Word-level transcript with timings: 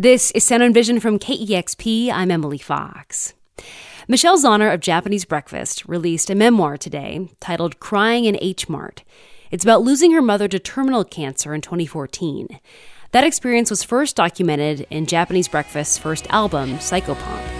This 0.00 0.30
is 0.30 0.44
Sound 0.44 0.62
and 0.62 0.72
Vision 0.72 1.00
from 1.00 1.18
KEXP. 1.18 2.12
I'm 2.12 2.30
Emily 2.30 2.56
Fox. 2.56 3.34
Michelle 4.06 4.38
Zauner 4.38 4.72
of 4.72 4.78
Japanese 4.78 5.24
Breakfast 5.24 5.84
released 5.86 6.30
a 6.30 6.36
memoir 6.36 6.76
today 6.76 7.28
titled 7.40 7.80
Crying 7.80 8.24
in 8.24 8.38
H 8.40 8.68
Mart. 8.68 9.02
It's 9.50 9.64
about 9.64 9.82
losing 9.82 10.12
her 10.12 10.22
mother 10.22 10.46
to 10.46 10.60
terminal 10.60 11.02
cancer 11.02 11.52
in 11.52 11.62
2014. 11.62 12.60
That 13.10 13.24
experience 13.24 13.70
was 13.70 13.82
first 13.82 14.14
documented 14.14 14.86
in 14.88 15.06
Japanese 15.06 15.48
Breakfast's 15.48 15.98
first 15.98 16.28
album, 16.30 16.74
Psychopomp. 16.74 17.57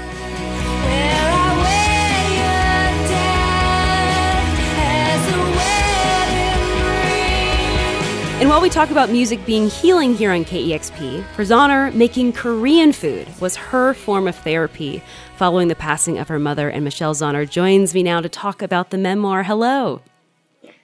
And 8.40 8.48
while 8.48 8.60
we 8.60 8.70
talk 8.70 8.92
about 8.92 9.10
music 9.10 9.44
being 9.44 9.68
healing 9.68 10.14
here 10.14 10.30
on 10.30 10.44
KEXP, 10.44 11.24
for 11.34 11.42
Zauner, 11.42 11.92
making 11.92 12.34
Korean 12.34 12.92
food 12.92 13.26
was 13.40 13.56
her 13.56 13.94
form 13.94 14.28
of 14.28 14.36
therapy 14.36 15.02
following 15.36 15.66
the 15.66 15.74
passing 15.74 16.18
of 16.18 16.28
her 16.28 16.38
mother. 16.38 16.68
And 16.68 16.84
Michelle 16.84 17.14
Zauner 17.14 17.50
joins 17.50 17.94
me 17.94 18.04
now 18.04 18.20
to 18.20 18.28
talk 18.28 18.62
about 18.62 18.90
the 18.90 18.96
memoir. 18.96 19.42
Hello. 19.42 20.02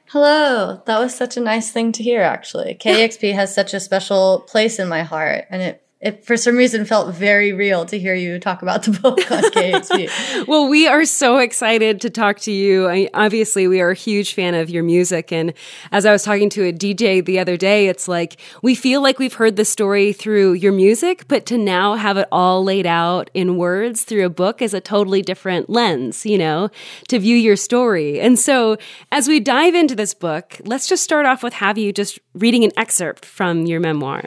Hello. 0.07 0.83
That 0.87 0.99
was 0.99 1.15
such 1.15 1.37
a 1.37 1.41
nice 1.41 1.71
thing 1.71 1.93
to 1.93 2.03
hear, 2.03 2.23
actually. 2.23 2.75
KEXP 2.75 3.33
has 3.35 3.55
such 3.55 3.73
a 3.73 3.79
special 3.79 4.41
place 4.49 4.81
in 4.81 4.89
my 4.89 5.03
heart, 5.03 5.45
and 5.49 5.63
it 5.63 5.84
it 6.05 6.23
for 6.23 6.37
some 6.37 6.57
reason 6.57 6.85
felt 6.85 7.15
very 7.15 7.53
real 7.53 7.87
to 7.87 7.99
hear 7.99 8.15
you 8.15 8.39
talk 8.39 8.61
about 8.61 8.83
the 8.83 8.91
book 8.91 9.19
on 9.31 9.43
KEXP. 9.53 10.47
well, 10.47 10.69
we 10.69 10.87
are 10.87 11.07
so 11.07 11.39
excited 11.39 12.03
to 12.03 12.11
talk 12.11 12.39
to 12.41 12.53
you. 12.53 12.87
I, 12.87 13.09
obviously, 13.15 13.67
we 13.67 13.81
are 13.81 13.91
a 13.91 13.95
huge 13.95 14.35
fan 14.35 14.55
of 14.55 14.69
your 14.69 14.85
music. 14.85 15.33
And 15.33 15.55
as 15.93 16.05
I 16.05 16.13
was 16.13 16.23
talking 16.23 16.51
to 16.51 16.69
a 16.69 16.73
DJ 16.75 17.25
the 17.25 17.39
other 17.39 17.57
day, 17.57 17.89
it's 17.89 18.07
like 18.07 18.37
we 18.61 18.75
feel 18.75 19.03
like 19.03 19.19
we've 19.19 19.33
heard 19.33 19.57
the 19.57 19.65
story 19.65 20.13
through 20.13 20.53
your 20.53 20.73
music, 20.73 21.27
but 21.27 21.47
to 21.47 21.57
now 21.57 21.95
have 21.95 22.19
it 22.19 22.29
all 22.31 22.63
laid 22.63 22.87
out 22.87 23.31
in 23.33 23.57
words 23.57 24.03
through 24.03 24.27
a 24.27 24.31
book 24.31 24.61
is 24.61 24.75
a 24.75 24.83
totally 24.83 25.23
different 25.23 25.71
lens, 25.71 26.27
you 26.27 26.37
know, 26.37 26.69
to 27.09 27.19
view 27.19 27.35
your 27.35 27.57
story. 27.57 28.21
And 28.21 28.39
so 28.39 28.77
as 29.11 29.27
we 29.27 29.41
dive 29.41 29.75
into 29.75 29.95
this 29.95 30.13
book, 30.13 30.61
let's 30.65 30.87
just 30.87 31.03
start 31.03 31.25
off 31.25 31.43
with 31.43 31.55
have 31.55 31.79
you 31.79 31.95
just 31.95 32.19
reading 32.35 32.63
an 32.63 32.73
excerpt 32.77 33.25
from 33.25 33.65
your 33.65 33.81
memoir. 33.81 34.23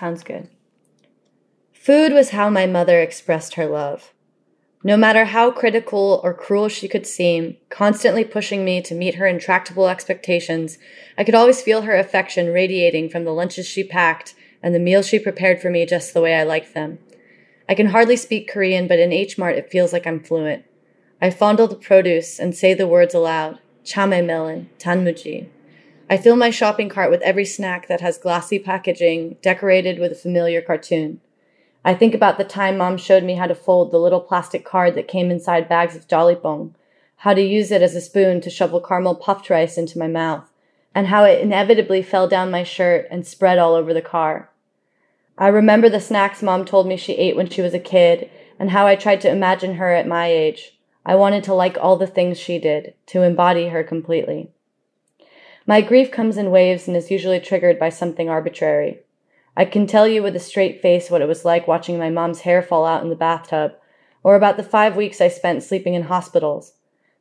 Sounds 0.00 0.22
good. 0.22 0.48
Food 1.74 2.14
was 2.14 2.30
how 2.30 2.48
my 2.48 2.64
mother 2.64 3.02
expressed 3.02 3.56
her 3.56 3.66
love. 3.66 4.14
No 4.82 4.96
matter 4.96 5.26
how 5.26 5.50
critical 5.50 6.22
or 6.24 6.32
cruel 6.32 6.70
she 6.70 6.88
could 6.88 7.06
seem, 7.06 7.58
constantly 7.68 8.24
pushing 8.24 8.64
me 8.64 8.80
to 8.80 8.94
meet 8.94 9.16
her 9.16 9.26
intractable 9.26 9.90
expectations, 9.90 10.78
I 11.18 11.24
could 11.24 11.34
always 11.34 11.60
feel 11.60 11.82
her 11.82 11.94
affection 11.94 12.50
radiating 12.50 13.10
from 13.10 13.24
the 13.24 13.34
lunches 13.34 13.66
she 13.66 13.84
packed 13.84 14.34
and 14.62 14.74
the 14.74 14.78
meals 14.78 15.06
she 15.06 15.18
prepared 15.18 15.60
for 15.60 15.68
me 15.68 15.84
just 15.84 16.14
the 16.14 16.22
way 16.22 16.34
I 16.34 16.44
liked 16.44 16.72
them. 16.72 16.98
I 17.68 17.74
can 17.74 17.88
hardly 17.88 18.16
speak 18.16 18.48
Korean, 18.48 18.88
but 18.88 18.98
in 18.98 19.12
H 19.12 19.36
Mart 19.36 19.56
it 19.56 19.70
feels 19.70 19.92
like 19.92 20.06
I'm 20.06 20.20
fluent. 20.20 20.64
I 21.20 21.28
fondle 21.28 21.68
the 21.68 21.76
produce 21.76 22.38
and 22.38 22.56
say 22.56 22.72
the 22.72 22.88
words 22.88 23.12
aloud 23.12 23.58
chame 23.84 24.24
melon, 24.24 24.70
tanmuji, 24.78 25.48
I 26.12 26.16
fill 26.16 26.34
my 26.34 26.50
shopping 26.50 26.88
cart 26.88 27.08
with 27.08 27.22
every 27.22 27.44
snack 27.44 27.86
that 27.86 28.00
has 28.00 28.18
glossy 28.18 28.58
packaging 28.58 29.36
decorated 29.42 30.00
with 30.00 30.10
a 30.10 30.16
familiar 30.16 30.60
cartoon. 30.60 31.20
I 31.84 31.94
think 31.94 32.16
about 32.16 32.36
the 32.36 32.42
time 32.42 32.78
mom 32.78 32.96
showed 32.96 33.22
me 33.22 33.36
how 33.36 33.46
to 33.46 33.54
fold 33.54 33.92
the 33.92 34.00
little 34.00 34.20
plastic 34.20 34.64
card 34.64 34.96
that 34.96 35.06
came 35.06 35.30
inside 35.30 35.68
bags 35.68 35.94
of 35.94 36.08
Jolly 36.08 36.34
Jollypong, 36.34 36.74
how 37.18 37.32
to 37.32 37.40
use 37.40 37.70
it 37.70 37.80
as 37.80 37.94
a 37.94 38.00
spoon 38.00 38.40
to 38.40 38.50
shovel 38.50 38.80
caramel 38.80 39.14
puffed 39.14 39.48
rice 39.50 39.78
into 39.78 40.00
my 40.00 40.08
mouth, 40.08 40.50
and 40.96 41.06
how 41.06 41.22
it 41.22 41.40
inevitably 41.40 42.02
fell 42.02 42.26
down 42.26 42.50
my 42.50 42.64
shirt 42.64 43.06
and 43.08 43.24
spread 43.24 43.58
all 43.60 43.76
over 43.76 43.94
the 43.94 44.02
car. 44.02 44.50
I 45.38 45.46
remember 45.46 45.88
the 45.88 46.00
snacks 46.00 46.42
mom 46.42 46.64
told 46.64 46.88
me 46.88 46.96
she 46.96 47.12
ate 47.12 47.36
when 47.36 47.48
she 47.48 47.62
was 47.62 47.72
a 47.72 47.78
kid 47.78 48.28
and 48.58 48.70
how 48.70 48.84
I 48.84 48.96
tried 48.96 49.20
to 49.20 49.30
imagine 49.30 49.76
her 49.76 49.92
at 49.92 50.08
my 50.08 50.26
age. 50.26 50.76
I 51.06 51.14
wanted 51.14 51.44
to 51.44 51.54
like 51.54 51.78
all 51.80 51.94
the 51.94 52.08
things 52.08 52.36
she 52.36 52.58
did, 52.58 52.94
to 53.06 53.22
embody 53.22 53.68
her 53.68 53.84
completely. 53.84 54.50
My 55.70 55.82
grief 55.82 56.10
comes 56.10 56.36
in 56.36 56.50
waves 56.50 56.88
and 56.88 56.96
is 56.96 57.12
usually 57.12 57.38
triggered 57.38 57.78
by 57.78 57.90
something 57.90 58.28
arbitrary. 58.28 59.02
I 59.56 59.64
can 59.64 59.86
tell 59.86 60.04
you 60.04 60.20
with 60.20 60.34
a 60.34 60.40
straight 60.40 60.82
face 60.82 61.08
what 61.08 61.22
it 61.22 61.28
was 61.28 61.44
like 61.44 61.68
watching 61.68 61.96
my 61.96 62.10
mom's 62.10 62.40
hair 62.40 62.60
fall 62.60 62.84
out 62.84 63.04
in 63.04 63.08
the 63.08 63.14
bathtub, 63.14 63.74
or 64.24 64.34
about 64.34 64.56
the 64.56 64.64
five 64.64 64.96
weeks 64.96 65.20
I 65.20 65.28
spent 65.28 65.62
sleeping 65.62 65.94
in 65.94 66.02
hospitals. 66.02 66.72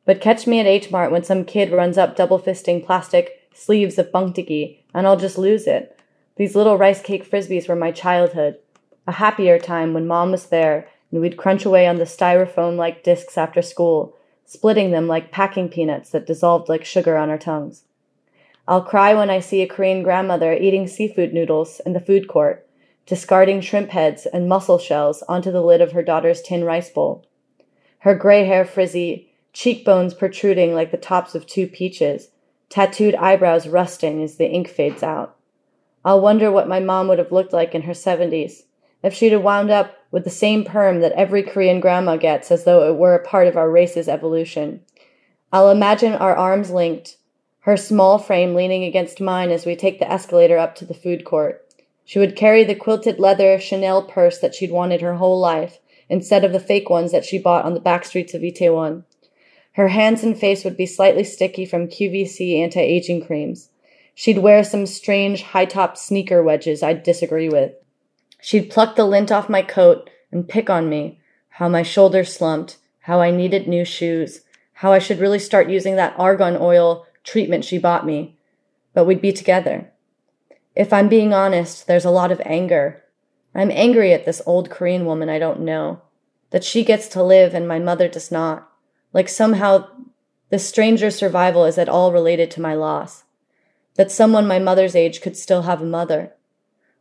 But 0.04 0.20
catch 0.20 0.48
me 0.48 0.60
at 0.60 0.66
H 0.66 0.90
Mart 0.90 1.12
when 1.12 1.24
some 1.24 1.46
kid 1.46 1.72
runs 1.72 1.96
up 1.96 2.16
double 2.16 2.40
fisting 2.40 2.84
plastic 2.84 3.48
sleeves 3.54 4.00
of 4.00 4.12
ppeongtwigi, 4.12 4.80
and 4.96 5.06
I'll 5.06 5.16
just 5.16 5.38
lose 5.38 5.68
it. 5.68 5.96
These 6.36 6.56
little 6.56 6.76
rice 6.76 7.04
cake 7.04 7.30
frisbees 7.30 7.70
were 7.70 7.76
my 7.76 7.92
childhood. 7.92 8.58
A 9.06 9.12
happier 9.12 9.60
time 9.60 9.94
when 9.94 10.08
mom 10.08 10.32
was 10.32 10.48
there 10.48 10.88
and 11.12 11.22
we'd 11.22 11.38
crunch 11.38 11.66
away 11.66 11.86
on 11.86 11.98
the 11.98 12.06
styrofoam 12.06 12.78
like 12.78 13.04
discs 13.04 13.38
after 13.38 13.62
school, 13.62 14.16
splitting 14.44 14.90
them 14.90 15.08
like 15.08 15.32
packing 15.32 15.70
peanuts 15.70 16.10
that 16.10 16.26
dissolved 16.26 16.68
like 16.68 16.84
sugar 16.84 17.16
on 17.16 17.30
our 17.30 17.38
tongues. 17.38 17.84
I'll 18.70 18.84
cry 18.84 19.16
when 19.16 19.32
I 19.32 19.40
see 19.40 19.64
a 19.64 19.68
Korean 19.68 20.04
grandmother 20.04 20.54
eating 20.54 20.88
seafood 20.88 21.34
noodles 21.34 21.82
in 21.88 21.94
the 21.94 22.00
food 22.00 22.28
court, 22.28 22.70
discarding 23.08 23.62
shrimp 23.62 23.90
heads 23.90 24.28
and 24.28 24.48
mussel 24.48 24.78
shells 24.78 25.24
onto 25.24 25.52
the 25.52 25.64
lid 25.64 25.82
of 25.82 25.94
her 25.94 26.04
daughter's 26.04 26.40
tin 26.44 26.64
rice 26.64 26.92
bowl. 26.92 27.26
Her 28.02 28.14
gray 28.14 28.46
hair 28.46 28.64
frizzy, 28.64 29.34
cheekbones 29.54 30.14
protruding 30.14 30.76
like 30.76 30.92
the 30.92 30.98
tops 30.98 31.34
of 31.34 31.48
two 31.48 31.66
peaches, 31.66 32.30
tattooed 32.70 33.16
eyebrows 33.16 33.68
rusting 33.68 34.22
as 34.22 34.36
the 34.36 34.48
ink 34.48 34.68
fades 34.68 35.02
out. 35.02 35.36
I'll 36.06 36.22
wonder 36.22 36.52
what 36.52 36.68
my 36.70 36.80
mom 36.80 37.08
would 37.08 37.18
have 37.18 37.32
looked 37.32 37.52
like 37.52 37.74
in 37.74 37.82
her 37.82 37.94
70s, 37.94 38.66
if 39.02 39.16
she'd 39.16 39.32
have 39.32 39.42
wound 39.42 39.72
up 39.72 39.96
with 40.12 40.26
the 40.26 40.30
same 40.30 40.64
perm 40.64 41.00
that 41.00 41.14
every 41.14 41.42
Korean 41.42 41.80
grandma 41.80 42.18
gets 42.18 42.52
as 42.52 42.66
though 42.66 42.88
it 42.88 43.00
were 43.00 43.16
a 43.16 43.26
part 43.26 43.48
of 43.48 43.58
our 43.58 43.72
race's 43.72 44.08
evolution. 44.08 44.82
I'll 45.52 45.72
imagine 45.72 46.14
our 46.14 46.36
arms 46.36 46.70
linked, 46.70 47.16
her 47.70 47.78
small 47.78 48.18
frame 48.18 48.56
leaning 48.56 48.84
against 48.84 49.22
mine 49.22 49.52
as 49.52 49.64
we 49.64 49.76
take 49.76 50.00
the 50.00 50.12
escalator 50.12 50.58
up 50.58 50.74
to 50.74 50.86
the 50.86 50.94
food 50.94 51.24
court. 51.24 51.64
She 52.04 52.18
would 52.18 52.36
carry 52.36 52.64
the 52.64 52.74
quilted 52.74 53.20
leather 53.20 53.60
Chanel 53.60 54.02
purse 54.02 54.40
that 54.40 54.56
she'd 54.56 54.72
wanted 54.72 55.02
her 55.02 55.18
whole 55.18 55.40
life, 55.40 55.78
instead 56.10 56.44
of 56.44 56.52
the 56.52 56.60
fake 56.60 56.90
ones 56.90 57.12
that 57.12 57.24
she 57.24 57.38
bought 57.38 57.66
on 57.66 57.76
the 57.76 57.80
back 57.80 58.06
streets 58.06 58.34
of 58.34 58.42
Itaewon. 58.42 59.04
Her 59.74 59.90
hands 59.90 60.24
and 60.24 60.36
face 60.36 60.64
would 60.64 60.76
be 60.76 60.88
slightly 60.88 61.24
sticky 61.24 61.64
from 61.68 61.86
QVC 61.86 62.60
anti-aging 62.60 63.24
creams. 63.24 63.70
She'd 64.16 64.40
wear 64.40 64.64
some 64.64 64.88
strange 64.88 65.44
high-top 65.44 65.96
sneaker 65.96 66.42
wedges 66.42 66.82
I'd 66.82 67.04
disagree 67.04 67.50
with. 67.50 67.74
She'd 68.42 68.72
pluck 68.72 68.96
the 68.96 69.06
lint 69.06 69.32
off 69.32 69.48
my 69.48 69.62
coat 69.62 70.10
and 70.32 70.50
pick 70.50 70.72
on 70.72 70.90
me, 70.90 71.20
how 71.50 71.70
my 71.70 71.84
shoulders 71.84 72.36
slumped, 72.36 72.78
how 73.02 73.22
I 73.22 73.30
needed 73.30 73.68
new 73.68 73.86
shoes, 73.86 74.42
how 74.74 74.92
I 74.92 74.98
should 74.98 75.20
really 75.20 75.38
start 75.38 75.70
using 75.70 75.98
that 75.98 76.16
argan 76.18 76.58
oil 76.60 77.06
treatment 77.30 77.64
she 77.64 77.78
bought 77.78 78.06
me, 78.06 78.36
but 78.94 79.06
we'd 79.06 79.22
be 79.22 79.32
together. 79.32 79.92
If 80.76 80.92
I'm 80.92 81.08
being 81.08 81.34
honest, 81.34 81.86
there's 81.86 82.06
a 82.06 82.10
lot 82.10 82.32
of 82.32 82.42
anger. 82.44 83.04
I'm 83.54 83.70
angry 83.72 84.14
at 84.14 84.26
this 84.26 84.42
old 84.46 84.70
Korean 84.70 85.06
woman 85.06 85.30
I 85.30 85.38
don't 85.38 85.62
know, 85.62 86.02
that 86.50 86.64
she 86.64 86.84
gets 86.84 87.08
to 87.10 87.24
live 87.24 87.54
and 87.54 87.68
my 87.68 87.78
mother 87.78 88.08
does 88.08 88.32
not. 88.32 88.68
Like 89.14 89.30
somehow 89.30 89.88
this 90.50 90.68
stranger's 90.68 91.16
survival 91.16 91.66
is 91.66 91.78
at 91.78 91.90
all 91.90 92.12
related 92.12 92.50
to 92.52 92.62
my 92.62 92.74
loss. 92.74 93.24
That 93.96 94.12
someone 94.12 94.48
my 94.48 94.58
mother's 94.58 94.96
age 94.96 95.22
could 95.22 95.38
still 95.38 95.64
have 95.64 95.82
a 95.82 95.86
mother. 95.86 96.34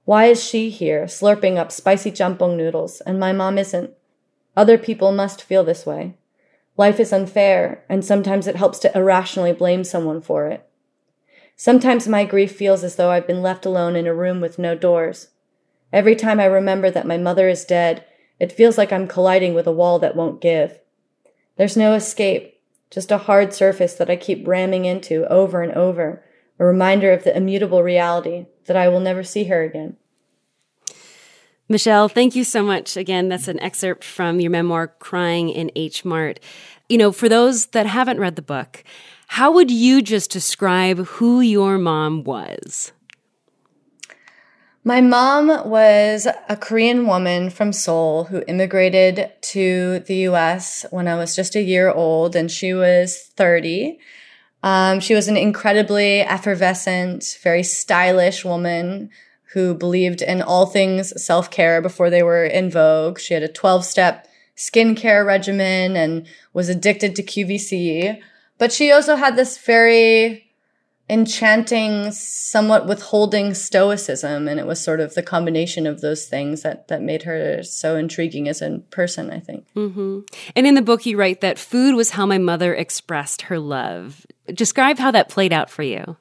Why 0.05 0.27
is 0.27 0.45
she 0.45 0.69
here, 0.69 1.05
slurping 1.05 1.57
up 1.57 1.73
spicy 1.73 2.11
jampong 2.11 2.57
noodles, 2.57 3.01
and 3.03 3.19
my 3.19 3.33
mom 3.33 3.57
isn't? 3.57 3.93
Other 4.57 4.77
people 4.77 5.13
must 5.13 5.43
feel 5.43 5.65
this 5.65 5.87
way. 5.87 6.18
Life 6.79 7.01
is 7.01 7.13
unfair, 7.13 7.85
and 7.89 8.05
sometimes 8.05 8.47
it 8.47 8.55
helps 8.55 8.79
to 8.79 8.97
irrationally 8.97 9.53
blame 9.53 9.83
someone 9.83 10.23
for 10.23 10.47
it. 10.47 10.65
Sometimes 11.57 12.07
my 12.07 12.25
grief 12.25 12.53
feels 12.53 12.85
as 12.85 12.95
though 12.95 13.11
I've 13.11 13.27
been 13.27 13.43
left 13.43 13.67
alone 13.67 13.97
in 13.97 14.07
a 14.07 14.15
room 14.15 14.41
with 14.41 14.61
no 14.61 14.77
doors. 14.77 15.31
Every 15.93 16.15
time 16.15 16.39
I 16.39 16.45
remember 16.45 16.89
that 16.89 17.07
my 17.07 17.19
mother 17.19 17.49
is 17.49 17.65
dead, 17.65 18.05
it 18.39 18.53
feels 18.53 18.79
like 18.79 18.93
I'm 18.93 19.09
colliding 19.09 19.55
with 19.55 19.67
a 19.67 19.73
wall 19.73 19.99
that 19.99 20.15
won't 20.15 20.41
give. 20.41 20.79
There's 21.57 21.77
no 21.77 21.95
escape, 21.95 22.61
just 22.91 23.11
a 23.11 23.19
hard 23.19 23.53
surface 23.53 23.95
that 23.95 24.09
I 24.09 24.15
keep 24.15 24.47
ramming 24.47 24.85
into 24.85 25.27
over 25.27 25.63
and 25.63 25.73
over, 25.73 26.25
a 26.61 26.65
reminder 26.65 27.13
of 27.13 27.25
the 27.25 27.37
immutable 27.37 27.83
reality 27.83 28.47
that 28.67 28.77
I 28.77 28.87
will 28.87 29.01
never 29.01 29.25
see 29.25 29.45
her 29.45 29.65
again. 29.65 29.97
Michelle, 31.71 32.09
thank 32.09 32.35
you 32.35 32.45
so 32.45 32.63
much. 32.63 32.97
Again, 32.97 33.29
that's 33.29 33.47
an 33.47 33.61
excerpt 33.61 34.03
from 34.03 34.41
your 34.41 34.51
memoir, 34.51 34.89
Crying 34.89 35.51
in 35.51 35.71
H 35.77 36.03
Mart. 36.03 36.41
You 36.89 36.97
know, 36.97 37.13
for 37.13 37.29
those 37.29 37.67
that 37.67 37.85
haven't 37.85 38.19
read 38.19 38.37
the 38.37 38.43
book, 38.43 38.83
how 39.27 39.53
would 39.53 39.71
you 39.71 40.01
just 40.01 40.31
describe 40.31 40.99
who 41.07 41.43
your 41.43 41.77
mom 41.77 42.25
was? 42.25 42.93
My 44.83 45.03
mom 45.03 45.69
was 45.69 46.27
a 46.49 46.57
Korean 46.57 47.07
woman 47.07 47.51
from 47.51 47.75
Seoul 47.75 48.25
who 48.25 48.43
immigrated 48.49 49.31
to 49.43 49.99
the 49.99 50.29
US 50.29 50.87
when 50.91 51.07
I 51.07 51.17
was 51.17 51.37
just 51.37 51.55
a 51.55 51.61
year 51.61 51.91
old, 51.91 52.35
and 52.35 52.51
she 52.51 52.73
was 52.73 53.19
30. 53.37 53.99
Um, 54.63 55.01
she 55.01 55.15
was 55.15 55.29
an 55.29 55.37
incredibly 55.37 56.21
effervescent, 56.21 57.39
very 57.43 57.63
stylish 57.63 58.47
woman 58.47 59.11
who 59.53 59.75
believed 59.75 60.21
in 60.21 60.43
all 60.43 60.67
things 60.67 61.13
self 61.23 61.51
care 61.51 61.81
before 61.81 62.11
they 62.11 62.23
were 62.23 62.45
in 62.45 62.71
vogue. 62.71 63.19
She 63.19 63.35
had 63.35 63.43
a 63.43 63.49
12 63.49 63.85
step 63.85 64.27
skincare 64.57 65.25
regimen 65.25 65.97
and 65.97 66.27
was 66.53 66.69
addicted 66.69 67.15
to 67.17 67.23
QVC. 67.23 68.21
But 68.59 68.73
she 68.73 68.91
also 68.91 69.17
had 69.17 69.37
this 69.37 69.57
very 69.57 70.45
enchanting, 71.11 72.11
somewhat 72.13 72.87
withholding 72.87 73.55
stoicism. 73.55 74.49
And 74.49 74.61
it 74.61 74.67
was 74.67 74.81
sort 74.81 75.01
of 75.01 75.15
the 75.15 75.23
combination 75.23 75.87
of 75.87 76.01
those 76.01 76.27
things 76.27 76.63
that, 76.63 76.89
that 76.89 77.01
made 77.01 77.23
her 77.23 77.63
so 77.63 77.97
intriguing 77.97 78.49
as 78.49 78.61
a 78.61 78.81
person, 78.91 79.31
I 79.31 79.41
think. 79.41 79.67
Mm-hmm. 79.75 80.21
And 80.55 80.67
in 80.67 80.75
the 80.75 80.83
book, 80.83 81.07
you 81.07 81.17
write 81.17 81.41
that 81.41 81.59
food 81.59 81.95
was 81.95 82.11
how 82.11 82.27
my 82.27 82.39
mother 82.39 82.75
expressed 82.75 83.43
her 83.43 83.59
love. 83.59 84.27
Describe 84.53 84.99
how 84.99 85.11
that 85.13 85.31
played 85.31 85.53
out 85.53 85.71
for 85.71 85.83
you. 85.83 86.17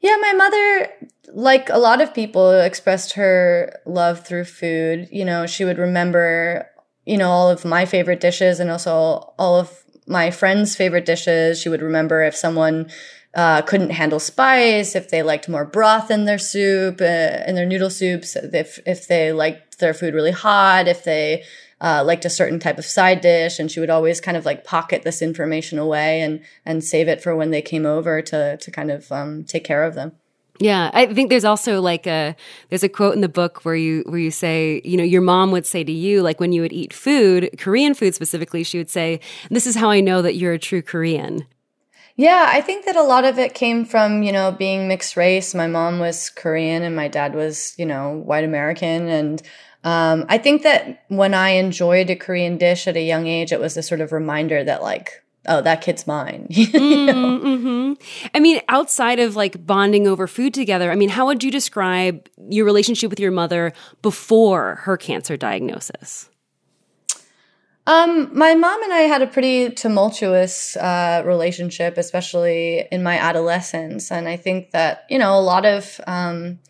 Yeah, 0.00 0.16
my 0.20 0.32
mother, 0.32 0.92
like 1.32 1.68
a 1.68 1.78
lot 1.78 2.00
of 2.00 2.14
people, 2.14 2.50
expressed 2.52 3.12
her 3.14 3.80
love 3.84 4.24
through 4.26 4.44
food. 4.44 5.08
You 5.10 5.24
know, 5.24 5.46
she 5.46 5.64
would 5.64 5.78
remember, 5.78 6.66
you 7.04 7.18
know, 7.18 7.30
all 7.30 7.50
of 7.50 7.64
my 7.64 7.84
favorite 7.84 8.20
dishes 8.20 8.60
and 8.60 8.70
also 8.70 8.92
all 9.38 9.60
of 9.60 9.84
my 10.06 10.30
friends' 10.30 10.74
favorite 10.74 11.04
dishes. 11.04 11.60
She 11.60 11.68
would 11.68 11.82
remember 11.82 12.22
if 12.22 12.34
someone 12.34 12.90
uh, 13.34 13.60
couldn't 13.62 13.90
handle 13.90 14.18
spice, 14.18 14.96
if 14.96 15.10
they 15.10 15.22
liked 15.22 15.48
more 15.48 15.66
broth 15.66 16.10
in 16.10 16.24
their 16.24 16.38
soup, 16.38 17.00
uh, 17.00 17.44
in 17.46 17.54
their 17.54 17.66
noodle 17.66 17.90
soups, 17.90 18.36
if 18.36 18.80
if 18.86 19.06
they 19.06 19.32
liked 19.32 19.78
their 19.78 19.94
food 19.94 20.14
really 20.14 20.32
hot, 20.32 20.88
if 20.88 21.04
they 21.04 21.44
uh, 21.80 22.02
liked 22.04 22.24
a 22.24 22.30
certain 22.30 22.58
type 22.58 22.78
of 22.78 22.84
side 22.84 23.20
dish, 23.20 23.58
and 23.58 23.70
she 23.70 23.80
would 23.80 23.90
always 23.90 24.20
kind 24.20 24.36
of 24.36 24.44
like 24.44 24.64
pocket 24.64 25.02
this 25.02 25.22
information 25.22 25.78
away 25.78 26.20
and 26.20 26.40
and 26.64 26.84
save 26.84 27.08
it 27.08 27.22
for 27.22 27.34
when 27.34 27.50
they 27.50 27.62
came 27.62 27.86
over 27.86 28.22
to 28.22 28.56
to 28.56 28.70
kind 28.70 28.90
of 28.90 29.10
um, 29.10 29.44
take 29.44 29.64
care 29.64 29.84
of 29.84 29.94
them. 29.94 30.12
Yeah, 30.60 30.90
I 30.92 31.06
think 31.06 31.30
there's 31.30 31.46
also 31.46 31.80
like 31.80 32.06
a 32.06 32.36
there's 32.68 32.82
a 32.82 32.88
quote 32.88 33.14
in 33.14 33.22
the 33.22 33.30
book 33.30 33.64
where 33.64 33.74
you 33.74 34.02
where 34.06 34.18
you 34.18 34.30
say, 34.30 34.82
you 34.84 34.98
know, 34.98 35.04
your 35.04 35.22
mom 35.22 35.52
would 35.52 35.64
say 35.64 35.82
to 35.82 35.92
you 35.92 36.20
like 36.20 36.38
when 36.38 36.52
you 36.52 36.60
would 36.60 36.72
eat 36.72 36.92
food, 36.92 37.48
Korean 37.58 37.94
food 37.94 38.14
specifically, 38.14 38.62
she 38.62 38.76
would 38.76 38.90
say, 38.90 39.20
"This 39.50 39.66
is 39.66 39.74
how 39.74 39.88
I 39.88 40.00
know 40.00 40.20
that 40.20 40.36
you're 40.36 40.52
a 40.52 40.58
true 40.58 40.82
Korean." 40.82 41.46
Yeah, 42.16 42.50
I 42.52 42.60
think 42.60 42.84
that 42.84 42.96
a 42.96 43.02
lot 43.02 43.24
of 43.24 43.38
it 43.38 43.54
came 43.54 43.86
from, 43.86 44.22
you 44.22 44.30
know, 44.30 44.52
being 44.52 44.88
mixed 44.88 45.16
race. 45.16 45.54
My 45.54 45.66
mom 45.66 45.98
was 46.00 46.28
Korean 46.28 46.82
and 46.82 46.94
my 46.94 47.08
dad 47.08 47.34
was, 47.34 47.74
you 47.78 47.86
know, 47.86 48.10
white 48.12 48.44
American. 48.44 49.08
And 49.08 49.40
um, 49.84 50.26
I 50.28 50.38
think 50.38 50.62
that 50.62 51.04
when 51.08 51.34
I 51.34 51.50
enjoyed 51.50 52.10
a 52.10 52.16
Korean 52.16 52.58
dish 52.58 52.86
at 52.86 52.96
a 52.96 53.02
young 53.02 53.26
age, 53.26 53.52
it 53.52 53.60
was 53.60 53.76
a 53.76 53.82
sort 53.82 54.00
of 54.00 54.12
reminder 54.12 54.62
that, 54.62 54.82
like, 54.82 55.22
oh, 55.48 55.62
that 55.62 55.80
kid's 55.80 56.06
mine. 56.06 56.48
mm, 56.50 57.40
hmm 57.40 57.92
I 58.34 58.40
mean, 58.40 58.60
outside 58.68 59.18
of 59.18 59.36
like 59.36 59.66
bonding 59.66 60.06
over 60.06 60.26
food 60.26 60.54
together, 60.54 60.90
I 60.90 60.94
mean, 60.94 61.08
how 61.08 61.26
would 61.26 61.42
you 61.42 61.50
describe 61.50 62.28
your 62.48 62.64
relationship 62.64 63.10
with 63.10 63.20
your 63.20 63.30
mother 63.30 63.72
before 64.02 64.76
her 64.82 64.96
cancer 64.96 65.36
diagnosis? 65.36 66.28
Um, 67.86 68.36
my 68.36 68.54
mom 68.54 68.82
and 68.82 68.92
I 68.92 69.00
had 69.00 69.22
a 69.22 69.26
pretty 69.26 69.70
tumultuous 69.70 70.76
uh, 70.76 71.22
relationship, 71.24 71.96
especially 71.96 72.86
in 72.92 73.02
my 73.02 73.18
adolescence. 73.18 74.12
And 74.12 74.28
I 74.28 74.36
think 74.36 74.70
that, 74.72 75.06
you 75.08 75.18
know, 75.18 75.36
a 75.36 75.40
lot 75.40 75.64
of, 75.64 76.00
um, 76.06 76.60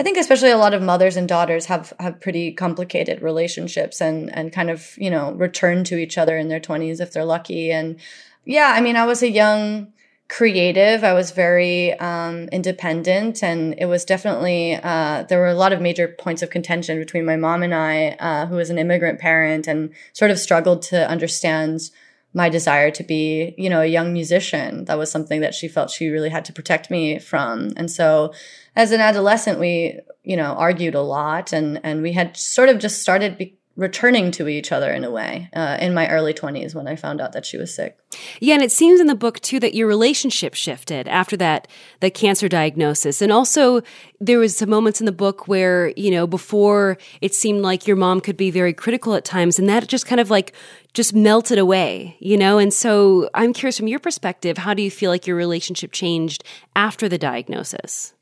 I 0.00 0.02
think 0.02 0.16
especially 0.16 0.50
a 0.50 0.56
lot 0.56 0.72
of 0.72 0.80
mothers 0.80 1.18
and 1.18 1.28
daughters 1.28 1.66
have, 1.66 1.92
have 2.00 2.22
pretty 2.22 2.52
complicated 2.52 3.20
relationships 3.20 4.00
and, 4.00 4.34
and 4.34 4.50
kind 4.50 4.70
of, 4.70 4.96
you 4.96 5.10
know, 5.10 5.32
return 5.32 5.84
to 5.84 5.98
each 5.98 6.16
other 6.16 6.38
in 6.38 6.48
their 6.48 6.58
20s 6.58 7.02
if 7.02 7.12
they're 7.12 7.22
lucky. 7.26 7.70
And 7.70 8.00
yeah, 8.46 8.72
I 8.74 8.80
mean, 8.80 8.96
I 8.96 9.04
was 9.04 9.22
a 9.22 9.28
young, 9.28 9.92
creative. 10.30 11.04
I 11.04 11.12
was 11.12 11.32
very 11.32 11.92
um, 11.98 12.48
independent, 12.48 13.42
and 13.42 13.74
it 13.76 13.84
was 13.84 14.06
definitely 14.06 14.76
uh, 14.82 15.24
there 15.24 15.38
were 15.38 15.48
a 15.48 15.54
lot 15.54 15.74
of 15.74 15.82
major 15.82 16.08
points 16.08 16.40
of 16.40 16.48
contention 16.48 16.98
between 16.98 17.26
my 17.26 17.36
mom 17.36 17.62
and 17.62 17.74
I, 17.74 18.16
uh, 18.20 18.46
who 18.46 18.56
was 18.56 18.70
an 18.70 18.78
immigrant 18.78 19.18
parent, 19.18 19.66
and 19.66 19.92
sort 20.14 20.30
of 20.30 20.38
struggled 20.38 20.80
to 20.82 21.10
understand 21.10 21.90
my 22.32 22.48
desire 22.48 22.90
to 22.92 23.02
be, 23.02 23.54
you 23.58 23.68
know, 23.68 23.80
a 23.80 23.86
young 23.86 24.12
musician. 24.12 24.84
That 24.84 24.98
was 24.98 25.10
something 25.10 25.40
that 25.40 25.54
she 25.54 25.68
felt 25.68 25.90
she 25.90 26.08
really 26.08 26.30
had 26.30 26.44
to 26.46 26.52
protect 26.52 26.90
me 26.90 27.18
from, 27.18 27.72
and 27.76 27.90
so 27.90 28.32
as 28.76 28.92
an 28.92 29.00
adolescent, 29.00 29.58
we, 29.58 30.00
you 30.22 30.36
know, 30.36 30.54
argued 30.54 30.94
a 30.94 31.02
lot, 31.02 31.52
and 31.52 31.80
and 31.82 32.02
we 32.02 32.12
had 32.12 32.36
sort 32.36 32.68
of 32.68 32.78
just 32.78 33.02
started. 33.02 33.38
Be- 33.38 33.56
returning 33.76 34.30
to 34.32 34.48
each 34.48 34.72
other 34.72 34.92
in 34.92 35.04
a 35.04 35.10
way 35.10 35.48
uh, 35.54 35.78
in 35.80 35.94
my 35.94 36.08
early 36.08 36.34
20s 36.34 36.74
when 36.74 36.86
I 36.86 36.96
found 36.96 37.20
out 37.20 37.32
that 37.32 37.46
she 37.46 37.56
was 37.56 37.72
sick. 37.72 37.96
Yeah, 38.40 38.54
and 38.54 38.62
it 38.62 38.72
seems 38.72 39.00
in 39.00 39.06
the 39.06 39.14
book 39.14 39.40
too 39.40 39.60
that 39.60 39.74
your 39.74 39.86
relationship 39.86 40.54
shifted 40.54 41.06
after 41.08 41.36
that 41.38 41.68
the 42.00 42.10
cancer 42.10 42.48
diagnosis. 42.48 43.22
And 43.22 43.32
also 43.32 43.80
there 44.20 44.38
was 44.38 44.56
some 44.56 44.68
moments 44.68 45.00
in 45.00 45.06
the 45.06 45.12
book 45.12 45.48
where, 45.48 45.92
you 45.96 46.10
know, 46.10 46.26
before 46.26 46.98
it 47.20 47.34
seemed 47.34 47.62
like 47.62 47.86
your 47.86 47.96
mom 47.96 48.20
could 48.20 48.36
be 48.36 48.50
very 48.50 48.74
critical 48.74 49.14
at 49.14 49.24
times 49.24 49.58
and 49.58 49.68
that 49.68 49.86
just 49.86 50.06
kind 50.06 50.20
of 50.20 50.30
like 50.30 50.52
just 50.92 51.14
melted 51.14 51.58
away, 51.58 52.16
you 52.18 52.36
know? 52.36 52.58
And 52.58 52.74
so 52.74 53.30
I'm 53.34 53.52
curious 53.52 53.78
from 53.78 53.88
your 53.88 54.00
perspective, 54.00 54.58
how 54.58 54.74
do 54.74 54.82
you 54.82 54.90
feel 54.90 55.10
like 55.10 55.26
your 55.26 55.36
relationship 55.36 55.92
changed 55.92 56.44
after 56.74 57.08
the 57.08 57.18
diagnosis? 57.18 58.12